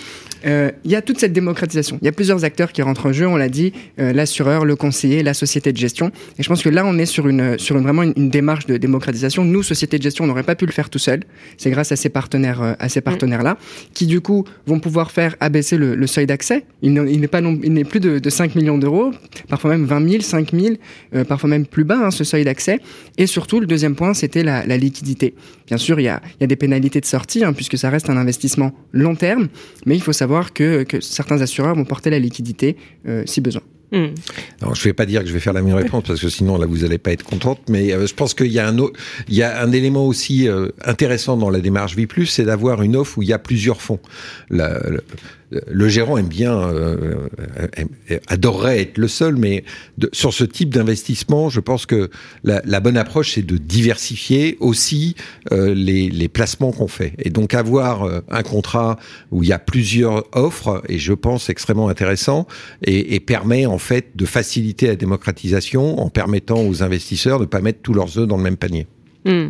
euh, 0.45 0.71
il 0.83 0.91
y 0.91 0.95
a 0.95 1.01
toute 1.01 1.19
cette 1.19 1.33
démocratisation. 1.33 1.97
Il 2.01 2.05
y 2.05 2.07
a 2.07 2.11
plusieurs 2.11 2.43
acteurs 2.43 2.71
qui 2.71 2.81
rentrent 2.81 3.07
en 3.07 3.13
jeu, 3.13 3.27
on 3.27 3.35
l'a 3.35 3.49
dit, 3.49 3.73
euh, 3.99 4.13
l'assureur, 4.13 4.65
le 4.65 4.75
conseiller, 4.75 5.23
la 5.23 5.33
société 5.33 5.71
de 5.71 5.77
gestion. 5.77 6.11
Et 6.37 6.43
je 6.43 6.49
pense 6.49 6.63
que 6.63 6.69
là, 6.69 6.85
on 6.85 6.97
est 6.97 7.05
sur, 7.05 7.27
une, 7.27 7.57
sur 7.57 7.77
une, 7.77 7.83
vraiment 7.83 8.03
une, 8.03 8.29
démarche 8.29 8.65
de 8.65 8.77
démocratisation. 8.77 9.43
Nous, 9.43 9.63
société 9.63 9.97
de 9.97 10.03
gestion, 10.03 10.23
on 10.25 10.27
n'aurait 10.27 10.43
pas 10.43 10.55
pu 10.55 10.65
le 10.65 10.71
faire 10.71 10.89
tout 10.89 10.99
seul. 10.99 11.21
C'est 11.57 11.71
grâce 11.71 11.91
à 11.91 11.95
ces 11.95 12.09
partenaires, 12.09 12.61
euh, 12.61 12.73
à 12.79 12.89
ces 12.89 13.01
partenaires-là, 13.01 13.57
qui 13.93 14.07
du 14.07 14.21
coup 14.21 14.45
vont 14.65 14.79
pouvoir 14.79 15.11
faire 15.11 15.35
abaisser 15.39 15.77
le, 15.77 15.95
le 15.95 16.07
seuil 16.07 16.25
d'accès. 16.25 16.65
Il 16.81 16.93
n'est 16.93 17.27
pas 17.27 17.39
il 17.41 17.73
n'est 17.73 17.83
plus 17.83 17.99
de, 17.99 18.19
de, 18.19 18.29
5 18.29 18.55
millions 18.55 18.77
d'euros, 18.77 19.11
parfois 19.47 19.71
même 19.71 19.85
20 19.85 20.09
000, 20.09 20.21
5 20.21 20.51
000, 20.53 20.75
parfois 21.27 21.49
même 21.49 21.65
plus 21.65 21.83
bas 21.83 21.99
hein, 22.05 22.11
ce 22.11 22.23
seuil 22.23 22.43
d'accès. 22.43 22.79
Et 23.17 23.27
surtout, 23.27 23.59
le 23.59 23.65
deuxième 23.65 23.95
point, 23.95 24.13
c'était 24.13 24.43
la, 24.43 24.65
la, 24.65 24.77
liquidité. 24.77 25.33
Bien 25.67 25.77
sûr, 25.77 25.99
il 25.99 26.03
y 26.03 26.07
a, 26.07 26.21
il 26.39 26.41
y 26.41 26.43
a 26.43 26.47
des 26.47 26.55
pénalités 26.55 27.01
de 27.01 27.05
sortie, 27.05 27.43
hein, 27.43 27.53
puisque 27.53 27.77
ça 27.77 27.89
reste 27.89 28.09
un 28.09 28.17
investissement 28.17 28.73
long 28.91 29.15
terme, 29.15 29.47
mais 29.85 29.95
il 29.95 30.01
faut 30.01 30.13
savoir 30.13 30.28
que, 30.53 30.85
certains 31.01 31.41
assureurs 31.41 31.75
vont 31.75 31.85
porter 31.85 32.09
la 32.09 32.19
liquidité 32.19 32.77
euh, 33.07 33.23
si 33.25 33.41
besoin. 33.41 33.61
Hmm. 33.91 34.13
Non, 34.61 34.75
je 34.75 34.81
ne 34.81 34.83
vais 34.83 34.93
pas 34.93 35.07
dire 35.07 35.21
que 35.21 35.27
je 35.27 35.33
vais 35.33 35.39
faire 35.39 35.53
la 35.53 35.63
même 35.63 35.73
réponse 35.73 36.03
parce 36.05 36.21
que 36.21 36.29
sinon 36.29 36.59
là 36.59 36.67
vous 36.67 36.79
n'allez 36.79 36.99
pas 36.99 37.11
être 37.11 37.23
contente. 37.23 37.59
Mais 37.69 37.91
euh, 37.91 38.05
je 38.05 38.13
pense 38.13 38.35
qu'il 38.35 38.51
y 38.51 38.59
a 38.59 38.67
un 38.67 38.77
il 39.27 39.35
y 39.35 39.41
a 39.41 39.61
un 39.61 39.71
élément 39.71 40.05
aussi 40.05 40.47
euh, 40.47 40.67
intéressant 40.85 41.37
dans 41.37 41.49
la 41.49 41.59
démarche 41.59 41.95
Vie 41.95 42.05
Plus, 42.05 42.27
c'est 42.27 42.45
d'avoir 42.45 42.83
une 42.83 42.95
offre 42.95 43.17
où 43.17 43.23
il 43.23 43.29
y 43.29 43.33
a 43.33 43.39
plusieurs 43.39 43.81
fonds. 43.81 43.99
Gérant 45.87 46.17
aime 46.17 46.27
bien, 46.27 46.57
euh, 46.59 47.27
adorerait 48.27 48.81
être 48.81 48.97
le 48.97 49.07
seul, 49.07 49.35
mais 49.35 49.63
sur 50.13 50.33
ce 50.33 50.43
type 50.43 50.73
d'investissement, 50.73 51.49
je 51.49 51.59
pense 51.59 51.85
que 51.85 52.09
la, 52.43 52.79
bonne 52.79 52.97
approche, 52.97 53.33
c'est 53.33 53.45
de 53.45 53.57
diversifier 53.57 54.57
aussi 54.59 55.15
euh, 55.51 55.73
les, 55.73 56.27
placements 56.29 56.71
qu'on 56.71 56.87
fait. 56.87 57.13
Et 57.17 57.31
donc 57.31 57.53
avoir 57.53 58.03
euh, 58.03 58.21
un 58.29 58.43
contrat 58.43 58.97
où 59.31 59.43
il 59.43 59.49
y 59.49 59.53
a 59.53 59.59
plusieurs 59.59 60.23
offres, 60.35 60.83
et 60.87 60.99
je 60.99 61.13
pense 61.13 61.49
extrêmement 61.49 61.89
intéressant, 61.89 62.47
et, 62.83 63.15
et 63.15 63.19
permet 63.19 63.65
en 63.65 63.79
fait 63.79 64.11
de 64.15 64.25
faciliter 64.25 64.87
la 64.87 64.95
démocratisation 64.95 65.99
en 65.99 66.09
permettant 66.09 66.61
aux 66.61 66.83
investisseurs 66.83 67.39
de 67.39 67.45
ne 67.45 67.49
pas 67.49 67.61
mettre 67.61 67.79
tous 67.81 67.93
leurs 67.93 68.17
œufs 68.19 68.27
dans 68.27 68.37
le 68.37 68.43
même 68.43 68.57
panier. 68.57 68.87
Mmh. 69.25 69.49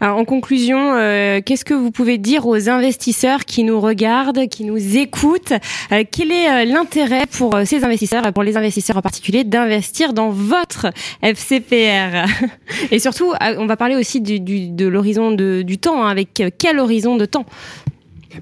En 0.00 0.24
conclusion, 0.24 0.94
euh, 0.94 1.42
qu'est-ce 1.44 1.64
que 1.64 1.74
vous 1.74 1.90
pouvez 1.90 2.16
dire 2.16 2.46
aux 2.46 2.70
investisseurs 2.70 3.44
qui 3.44 3.64
nous 3.64 3.78
regardent, 3.80 4.48
qui 4.48 4.64
nous 4.64 4.96
écoutent 4.96 5.52
euh, 5.92 6.04
Quel 6.10 6.32
est 6.32 6.48
euh, 6.48 6.64
l'intérêt 6.64 7.26
pour 7.26 7.54
ces 7.66 7.84
investisseurs, 7.84 8.32
pour 8.32 8.42
les 8.42 8.56
investisseurs 8.56 8.96
en 8.96 9.02
particulier, 9.02 9.44
d'investir 9.44 10.14
dans 10.14 10.30
votre 10.30 10.86
FCPR 11.22 12.24
Et 12.90 12.98
surtout, 12.98 13.34
on 13.58 13.66
va 13.66 13.76
parler 13.76 13.94
aussi 13.94 14.22
de 14.22 14.86
l'horizon 14.86 15.32
du 15.32 15.78
temps. 15.78 16.02
Hein, 16.02 16.08
avec 16.08 16.42
quel 16.58 16.78
horizon 16.78 17.16
de 17.16 17.26
temps 17.26 17.44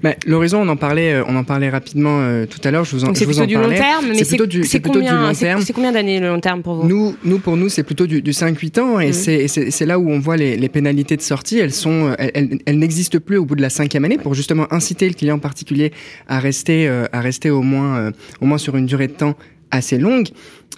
bah, 0.03 0.15
L'horizon, 0.25 0.61
on 0.61 0.67
en 0.69 0.75
parlait, 0.75 1.13
euh, 1.13 1.23
on 1.27 1.35
en 1.35 1.43
parlait 1.43 1.69
rapidement 1.69 2.19
euh, 2.21 2.45
tout 2.45 2.59
à 2.63 2.71
l'heure. 2.71 2.85
Je 2.85 2.95
vous 2.95 3.05
en, 3.05 3.13
c'est 3.13 3.25
plutôt 3.25 3.45
du 3.45 3.55
long 3.55 3.69
terme, 3.69 4.05
mais 4.09 4.15
c'est, 4.23 4.25
plutôt 4.25 4.45
du, 4.45 4.61
plutôt 4.61 4.99
long 4.99 5.33
terme. 5.33 5.61
C'est, 5.61 5.73
combien 5.73 5.91
d'années 5.91 6.19
le 6.19 6.27
long 6.27 6.39
terme 6.39 6.61
pour 6.61 6.75
vous? 6.75 6.87
Nous, 6.87 7.15
nous 7.23 7.39
pour 7.39 7.57
nous, 7.57 7.69
c'est 7.69 7.83
plutôt 7.83 8.07
du, 8.07 8.21
du 8.21 8.31
5-8 8.31 8.79
ans, 8.79 8.99
et, 8.99 9.09
Mm. 9.09 9.47
c'est, 9.47 9.85
là 9.85 9.99
où 9.99 10.09
on 10.09 10.19
voit 10.19 10.37
les, 10.37 10.57
les 10.57 10.69
pénalités 10.69 11.17
de 11.17 11.21
sortie. 11.21 11.59
Elles 11.59 11.73
sont, 11.73 12.13
elles, 12.19 12.31
elles, 12.33 12.59
elles 12.65 12.79
n'existent 12.79 13.19
plus 13.19 13.37
au 13.37 13.45
bout 13.45 13.55
de 13.55 13.61
la 13.61 13.69
cinquième 13.69 14.05
année 14.05 14.17
pour 14.17 14.33
justement 14.35 14.71
inciter 14.71 15.07
le 15.07 15.13
client 15.15 15.39
particulier 15.39 15.91
à 16.27 16.39
rester, 16.39 16.87
euh, 16.87 17.05
à 17.11 17.21
rester 17.21 17.49
au 17.49 17.61
moins, 17.61 17.97
euh, 17.97 18.11
au 18.41 18.45
moins 18.45 18.57
sur 18.57 18.75
une 18.77 18.85
durée 18.85 19.07
de 19.07 19.13
temps 19.13 19.35
assez 19.71 19.97
longue. 19.97 20.27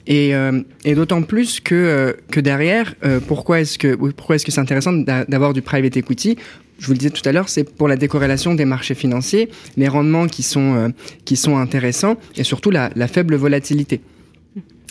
Et, 0.08 0.34
euh, 0.34 0.62
et 0.84 0.95
d'autant 0.95 1.21
plus 1.21 1.60
que, 1.60 1.76
euh, 1.76 2.13
que 2.32 2.39
derrière, 2.39 2.95
euh, 3.06 3.19
pourquoi 3.26 3.62
est-ce 3.62 3.78
que, 3.78 3.93
pourquoi 3.95 4.36
est-ce 4.36 4.45
que 4.45 4.52
c'est 4.52 4.60
intéressant 4.60 4.93
d'a- 4.93 5.26
d'avoir 5.26 5.54
du 5.54 5.62
private 5.62 5.95
equity? 5.95 6.38
Je 6.82 6.88
vous 6.88 6.94
le 6.94 6.98
disais 6.98 7.12
tout 7.12 7.28
à 7.30 7.32
l'heure, 7.32 7.48
c'est 7.48 7.63
pour 7.63 7.88
la 7.88 7.96
décorrélation 7.96 8.56
des 8.56 8.65
marchés 8.65 8.96
financiers, 8.96 9.50
les 9.78 9.88
rendements 9.88 10.26
qui 10.26 10.41
sont, 10.41 10.76
euh, 10.76 10.89
qui 11.26 11.36
sont 11.36 11.58
intéressants 11.58 12.17
et 12.36 12.44
surtout 12.44 12.72
la, 12.72 12.89
la 12.96 13.08
faible 13.08 13.36
volatilité. 13.36 14.02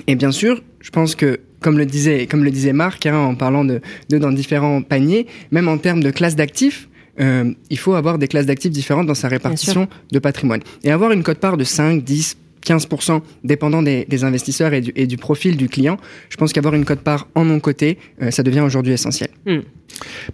Et 0.07 0.14
bien 0.14 0.31
sûr, 0.31 0.62
je 0.79 0.90
pense 0.90 1.16
que, 1.16 1.40
comme 1.59 1.79
le 1.79 1.87
disait, 1.87 2.29
comme 2.29 2.44
le 2.44 2.53
disait 2.53 2.72
Marc, 2.72 3.07
hein, 3.07 3.18
en 3.18 3.35
parlant 3.35 3.64
de, 3.64 3.81
de 4.09 4.18
dans 4.18 4.31
différents 4.31 4.83
paniers, 4.83 5.26
même 5.50 5.66
en 5.66 5.79
termes 5.79 6.00
de 6.00 6.12
classes 6.12 6.37
d'actifs, 6.37 6.88
euh, 7.18 7.53
il 7.70 7.79
faut 7.79 7.94
avoir 7.94 8.18
des 8.18 8.29
classes 8.29 8.46
d'actifs 8.46 8.70
différentes 8.70 9.09
dans 9.09 9.14
sa 9.14 9.26
répartition 9.26 9.88
de 10.12 10.18
patrimoine. 10.20 10.61
Et 10.85 10.92
avoir 10.92 11.11
une 11.11 11.24
cote-part 11.24 11.57
de 11.57 11.64
5, 11.64 12.05
10, 12.05 12.37
15%, 12.64 13.20
dépendant 13.42 13.83
des, 13.83 14.05
des 14.05 14.22
investisseurs 14.22 14.72
et 14.74 14.81
du, 14.81 14.92
et 14.94 15.09
du, 15.09 15.16
profil 15.16 15.57
du 15.57 15.68
client, 15.68 15.96
je 16.29 16.37
pense 16.37 16.53
qu'avoir 16.53 16.74
une 16.74 16.85
cote-part 16.85 17.26
en 17.35 17.44
non-côté, 17.44 17.98
euh, 18.22 18.31
ça 18.31 18.44
devient 18.44 18.61
aujourd'hui 18.61 18.92
essentiel. 18.92 19.31
Mmh. 19.44 19.59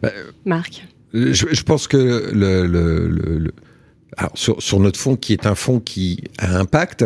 Bah, 0.02 0.12
Marc 0.44 0.84
je, 1.32 1.46
je, 1.50 1.62
pense 1.62 1.88
que 1.88 2.30
le, 2.32 2.66
le, 2.66 3.08
le, 3.08 3.38
le 3.38 3.52
alors 4.16 4.32
sur, 4.34 4.62
sur, 4.62 4.80
notre 4.80 4.98
fonds, 4.98 5.16
qui 5.16 5.32
est 5.32 5.46
un 5.46 5.54
fonds 5.54 5.80
qui 5.80 6.24
a 6.38 6.56
impact, 6.58 7.04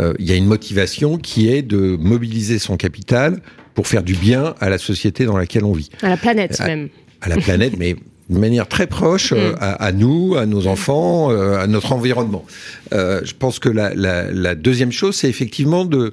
euh, 0.00 0.14
il 0.18 0.26
y 0.26 0.32
a 0.32 0.36
une 0.36 0.46
motivation 0.46 1.18
qui 1.18 1.48
est 1.48 1.62
de 1.62 1.96
mobiliser 1.96 2.58
son 2.58 2.76
capital 2.76 3.40
pour 3.74 3.88
faire 3.88 4.02
du 4.02 4.14
bien 4.14 4.54
à 4.60 4.68
la 4.68 4.78
société 4.78 5.24
dans 5.24 5.36
laquelle 5.36 5.64
on 5.64 5.72
vit. 5.72 5.90
À 6.02 6.08
la 6.08 6.16
planète 6.16 6.60
à, 6.60 6.66
même. 6.66 6.88
À 7.20 7.28
la 7.28 7.36
planète, 7.36 7.74
mais 7.76 7.96
de 8.30 8.38
manière 8.38 8.68
très 8.68 8.86
proche 8.86 9.32
euh, 9.32 9.52
Mm. 9.52 9.56
à, 9.60 9.72
à, 9.72 9.92
nous, 9.92 10.36
à 10.36 10.46
nos 10.46 10.66
enfants, 10.66 11.30
euh, 11.30 11.58
à 11.58 11.66
notre 11.66 11.92
environnement. 11.92 12.44
Euh, 12.92 13.20
je 13.24 13.34
pense 13.34 13.58
que 13.58 13.68
la, 13.68 13.94
la, 13.94 14.30
la 14.30 14.54
deuxième 14.54 14.92
chose, 14.92 15.16
c'est 15.16 15.28
effectivement 15.28 15.84
de, 15.84 16.12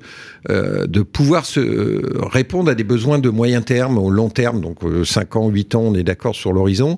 euh, 0.49 0.87
de 0.87 1.01
pouvoir 1.01 1.45
se 1.45 2.01
répondre 2.31 2.71
à 2.71 2.75
des 2.75 2.83
besoins 2.83 3.19
de 3.19 3.29
moyen 3.29 3.61
terme, 3.61 3.97
au 3.97 4.09
long 4.09 4.29
terme, 4.29 4.61
donc 4.61 4.79
5 5.03 5.35
ans, 5.35 5.49
8 5.49 5.75
ans, 5.75 5.81
on 5.81 5.95
est 5.95 6.03
d'accord 6.03 6.35
sur 6.35 6.53
l'horizon, 6.53 6.97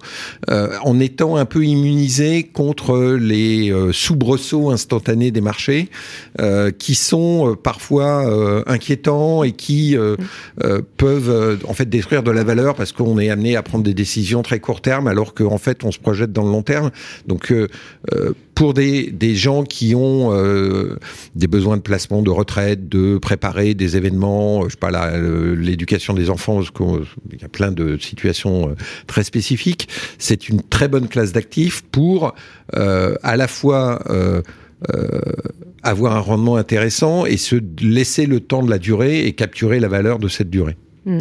euh, 0.49 0.69
en 0.84 0.99
étant 0.99 1.36
un 1.36 1.45
peu 1.45 1.65
immunisé 1.65 2.43
contre 2.43 3.17
les 3.19 3.71
euh, 3.71 3.91
soubresauts 3.91 4.71
instantanés 4.71 5.32
des 5.32 5.41
marchés, 5.41 5.89
euh, 6.39 6.71
qui 6.71 6.95
sont 6.95 7.51
euh, 7.51 7.56
parfois 7.56 8.03
inquiétants 8.67 9.43
et 9.43 9.51
qui 9.51 9.95
peuvent 10.97 11.60
en 11.67 11.73
fait 11.73 11.89
détruire 11.89 12.23
de 12.23 12.32
la 12.32 12.43
valeur 12.43 12.75
parce 12.75 12.91
qu'on 12.91 13.19
est 13.19 13.29
amené 13.29 13.56
à 13.56 13.63
prendre 13.63 13.84
des 13.84 13.93
décisions 13.93 14.41
très 14.41 14.60
court 14.60 14.82
terme 14.82 15.08
alors 15.08 15.34
qu'en 15.34 15.58
fait 15.58 15.84
on 15.84 15.91
se 15.91 15.99
projette 15.99 16.32
dans 16.32 16.43
le 16.43 16.51
long 16.51 16.63
terme. 16.63 16.91
Donc 17.27 17.51
euh, 18.12 18.34
pour 18.55 18.73
des, 18.73 19.09
des 19.11 19.35
gens 19.35 19.63
qui 19.63 19.95
ont 19.95 20.31
euh, 20.33 20.97
des 21.35 21.47
besoins 21.47 21.77
de 21.77 21.81
placement, 21.81 22.21
de 22.21 22.29
retraite, 22.29 22.87
de 22.87 23.17
préparer 23.17 23.73
des 23.73 23.97
événements, 23.97 24.63
je 24.65 24.71
sais 24.71 24.77
pas 24.77 25.17
l'éducation 25.17 26.13
des 26.13 26.29
enfants, 26.29 26.61
qu'il 26.61 27.41
y 27.41 27.45
a 27.45 27.49
plein 27.49 27.71
de 27.71 27.97
situations 27.97 28.69
euh, 28.69 28.75
très 29.07 29.23
spécifiques, 29.23 29.87
c'est 30.17 30.49
une 30.49 30.61
très 30.61 30.87
bonne 30.87 31.07
classe 31.07 31.31
d'actifs 31.31 31.81
pour 31.91 32.35
euh, 32.75 33.15
à 33.23 33.37
la 33.37 33.47
fois 33.47 34.01
euh, 34.09 34.41
avoir 35.81 36.15
un 36.15 36.19
rendement 36.19 36.57
intéressant 36.57 37.25
et 37.25 37.37
se 37.37 37.55
laisser 37.81 38.25
le 38.25 38.39
temps 38.39 38.63
de 38.63 38.69
la 38.69 38.77
durée 38.77 39.25
et 39.25 39.33
capturer 39.33 39.79
la 39.79 39.87
valeur 39.87 40.19
de 40.19 40.27
cette 40.27 40.49
durée. 40.49 40.75
Mmh. 41.05 41.19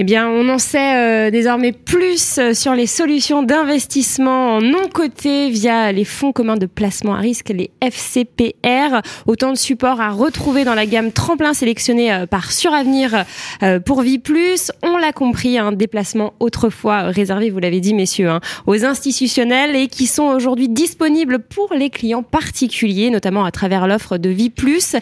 Eh 0.00 0.04
bien, 0.04 0.28
on 0.28 0.48
en 0.48 0.58
sait 0.58 1.26
euh, 1.26 1.30
désormais 1.32 1.72
plus 1.72 2.38
sur 2.52 2.72
les 2.74 2.86
solutions 2.86 3.42
d'investissement 3.42 4.54
en 4.54 4.60
non 4.60 4.86
coté 4.94 5.50
via 5.50 5.90
les 5.90 6.04
fonds 6.04 6.30
communs 6.30 6.56
de 6.56 6.66
placement 6.66 7.16
à 7.16 7.18
risque, 7.18 7.48
les 7.48 7.72
FCPR. 7.80 9.02
Autant 9.26 9.50
de 9.50 9.58
supports 9.58 10.00
à 10.00 10.10
retrouver 10.10 10.62
dans 10.62 10.76
la 10.76 10.86
gamme 10.86 11.10
tremplin 11.10 11.52
sélectionnée 11.52 12.12
euh, 12.12 12.26
par 12.26 12.52
Suravenir 12.52 13.24
euh, 13.64 13.80
pour 13.80 14.02
Vie 14.02 14.20
Plus. 14.20 14.70
On 14.84 14.98
l'a 14.98 15.10
compris, 15.10 15.58
un 15.58 15.72
déplacement 15.72 16.32
autrefois 16.38 17.02
réservé, 17.08 17.50
vous 17.50 17.58
l'avez 17.58 17.80
dit, 17.80 17.92
messieurs, 17.92 18.30
hein, 18.30 18.40
aux 18.68 18.84
institutionnels 18.84 19.74
et 19.74 19.88
qui 19.88 20.06
sont 20.06 20.26
aujourd'hui 20.26 20.68
disponibles 20.68 21.40
pour 21.40 21.74
les 21.74 21.90
clients 21.90 22.22
particuliers, 22.22 23.10
notamment 23.10 23.44
à 23.44 23.50
travers 23.50 23.88
l'offre 23.88 24.16
de 24.16 24.28
Vie 24.30 24.50
Plus 24.50 24.94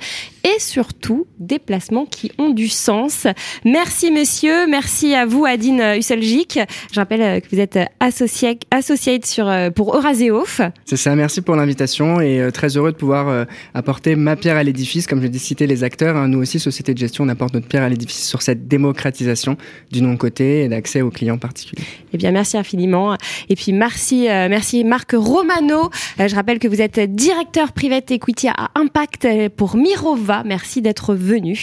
et 0.45 0.59
surtout 0.59 1.27
des 1.39 1.59
placements 1.59 2.07
qui 2.07 2.33
ont 2.39 2.51
du 2.51 2.69
sens. 2.69 3.27
Merci, 3.65 4.11
messieurs. 4.11 4.67
Merci 4.87 5.15
à 5.17 5.27
vous, 5.27 5.45
Adine 5.45 5.83
Husselgic. 5.97 6.61
Je 6.93 7.01
rappelle 7.01 7.43
que 7.43 7.49
vous 7.51 7.59
êtes 7.59 7.77
associé, 7.99 8.57
associate 8.71 9.27
sur, 9.27 9.51
pour 9.75 9.97
Euraséof. 9.97 10.61
C'est 10.85 10.97
ça, 10.97 11.17
merci 11.17 11.41
pour 11.41 11.57
l'invitation 11.57 12.21
et 12.21 12.41
euh, 12.41 12.53
très 12.53 12.77
heureux 12.77 12.93
de 12.93 12.97
pouvoir 12.97 13.27
euh, 13.27 13.45
apporter 13.75 14.15
ma 14.15 14.37
pierre 14.37 14.57
à 14.57 14.63
l'édifice. 14.63 15.09
Comme 15.09 15.21
je 15.21 15.27
l'ai 15.27 15.39
cité 15.41 15.67
les 15.67 15.83
acteurs, 15.83 16.17
hein, 16.17 16.29
nous 16.29 16.39
aussi, 16.39 16.61
Société 16.61 16.95
de 16.95 16.99
gestion, 16.99 17.25
on 17.25 17.29
apporte 17.29 17.53
notre 17.53 17.67
pierre 17.67 17.83
à 17.83 17.89
l'édifice 17.89 18.29
sur 18.29 18.43
cette 18.43 18.69
démocratisation 18.69 19.57
du 19.91 20.03
non-côté 20.03 20.63
et 20.63 20.69
d'accès 20.69 21.03
aux 21.03 21.11
clients 21.11 21.39
particuliers. 21.39 21.83
Eh 22.13 22.17
bien, 22.17 22.31
merci 22.31 22.57
infiniment. 22.57 23.17
Et 23.49 23.57
puis, 23.57 23.73
merci, 23.73 24.29
euh, 24.29 24.49
merci 24.49 24.85
Marc 24.85 25.15
Romano. 25.17 25.91
je 26.17 26.35
rappelle 26.37 26.61
que 26.61 26.69
vous 26.69 26.81
êtes 26.81 27.01
directeur 27.13 27.73
private 27.73 28.13
equity 28.13 28.47
à 28.47 28.71
Impact 28.77 29.27
pour 29.57 29.77
Mirova. 29.77 30.45
Merci 30.45 30.81
d'être 30.81 31.17
venu. 31.17 31.57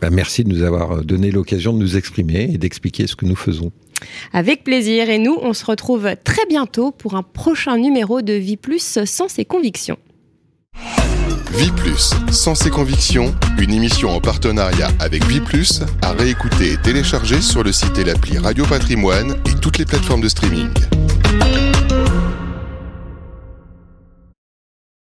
Ben, 0.00 0.10
merci 0.10 0.44
de 0.44 0.48
nous 0.48 0.62
avoir 0.62 1.04
donné 1.04 1.32
l'occasion 1.32 1.72
de 1.72 1.78
nous 1.78 1.96
exprimer 1.96 2.48
et 2.54 2.58
d'expliquer 2.68 3.06
ce 3.06 3.16
que 3.16 3.24
nous 3.24 3.36
faisons. 3.36 3.72
Avec 4.32 4.62
plaisir. 4.62 5.08
Et 5.08 5.18
nous, 5.18 5.36
on 5.40 5.54
se 5.54 5.64
retrouve 5.64 6.10
très 6.22 6.44
bientôt 6.46 6.92
pour 6.92 7.14
un 7.14 7.22
prochain 7.22 7.78
numéro 7.78 8.20
de 8.20 8.34
Vie 8.34 8.58
Plus 8.58 8.98
sans 9.04 9.28
ses 9.28 9.44
convictions. 9.44 9.98
Vie 11.54 11.72
Plus, 11.72 12.12
sans 12.30 12.54
ses 12.54 12.70
convictions, 12.70 13.34
une 13.58 13.72
émission 13.72 14.10
en 14.10 14.20
partenariat 14.20 14.90
avec 15.00 15.24
Vie 15.24 15.40
Plus, 15.40 15.80
à 16.02 16.12
réécouter 16.12 16.72
et 16.72 16.76
télécharger 16.76 17.40
sur 17.40 17.64
le 17.64 17.72
site 17.72 17.98
et 17.98 18.04
l'appli 18.04 18.38
Radio 18.38 18.64
Patrimoine 18.66 19.34
et 19.46 19.58
toutes 19.58 19.78
les 19.78 19.86
plateformes 19.86 20.20
de 20.20 20.28
streaming. 20.28 20.68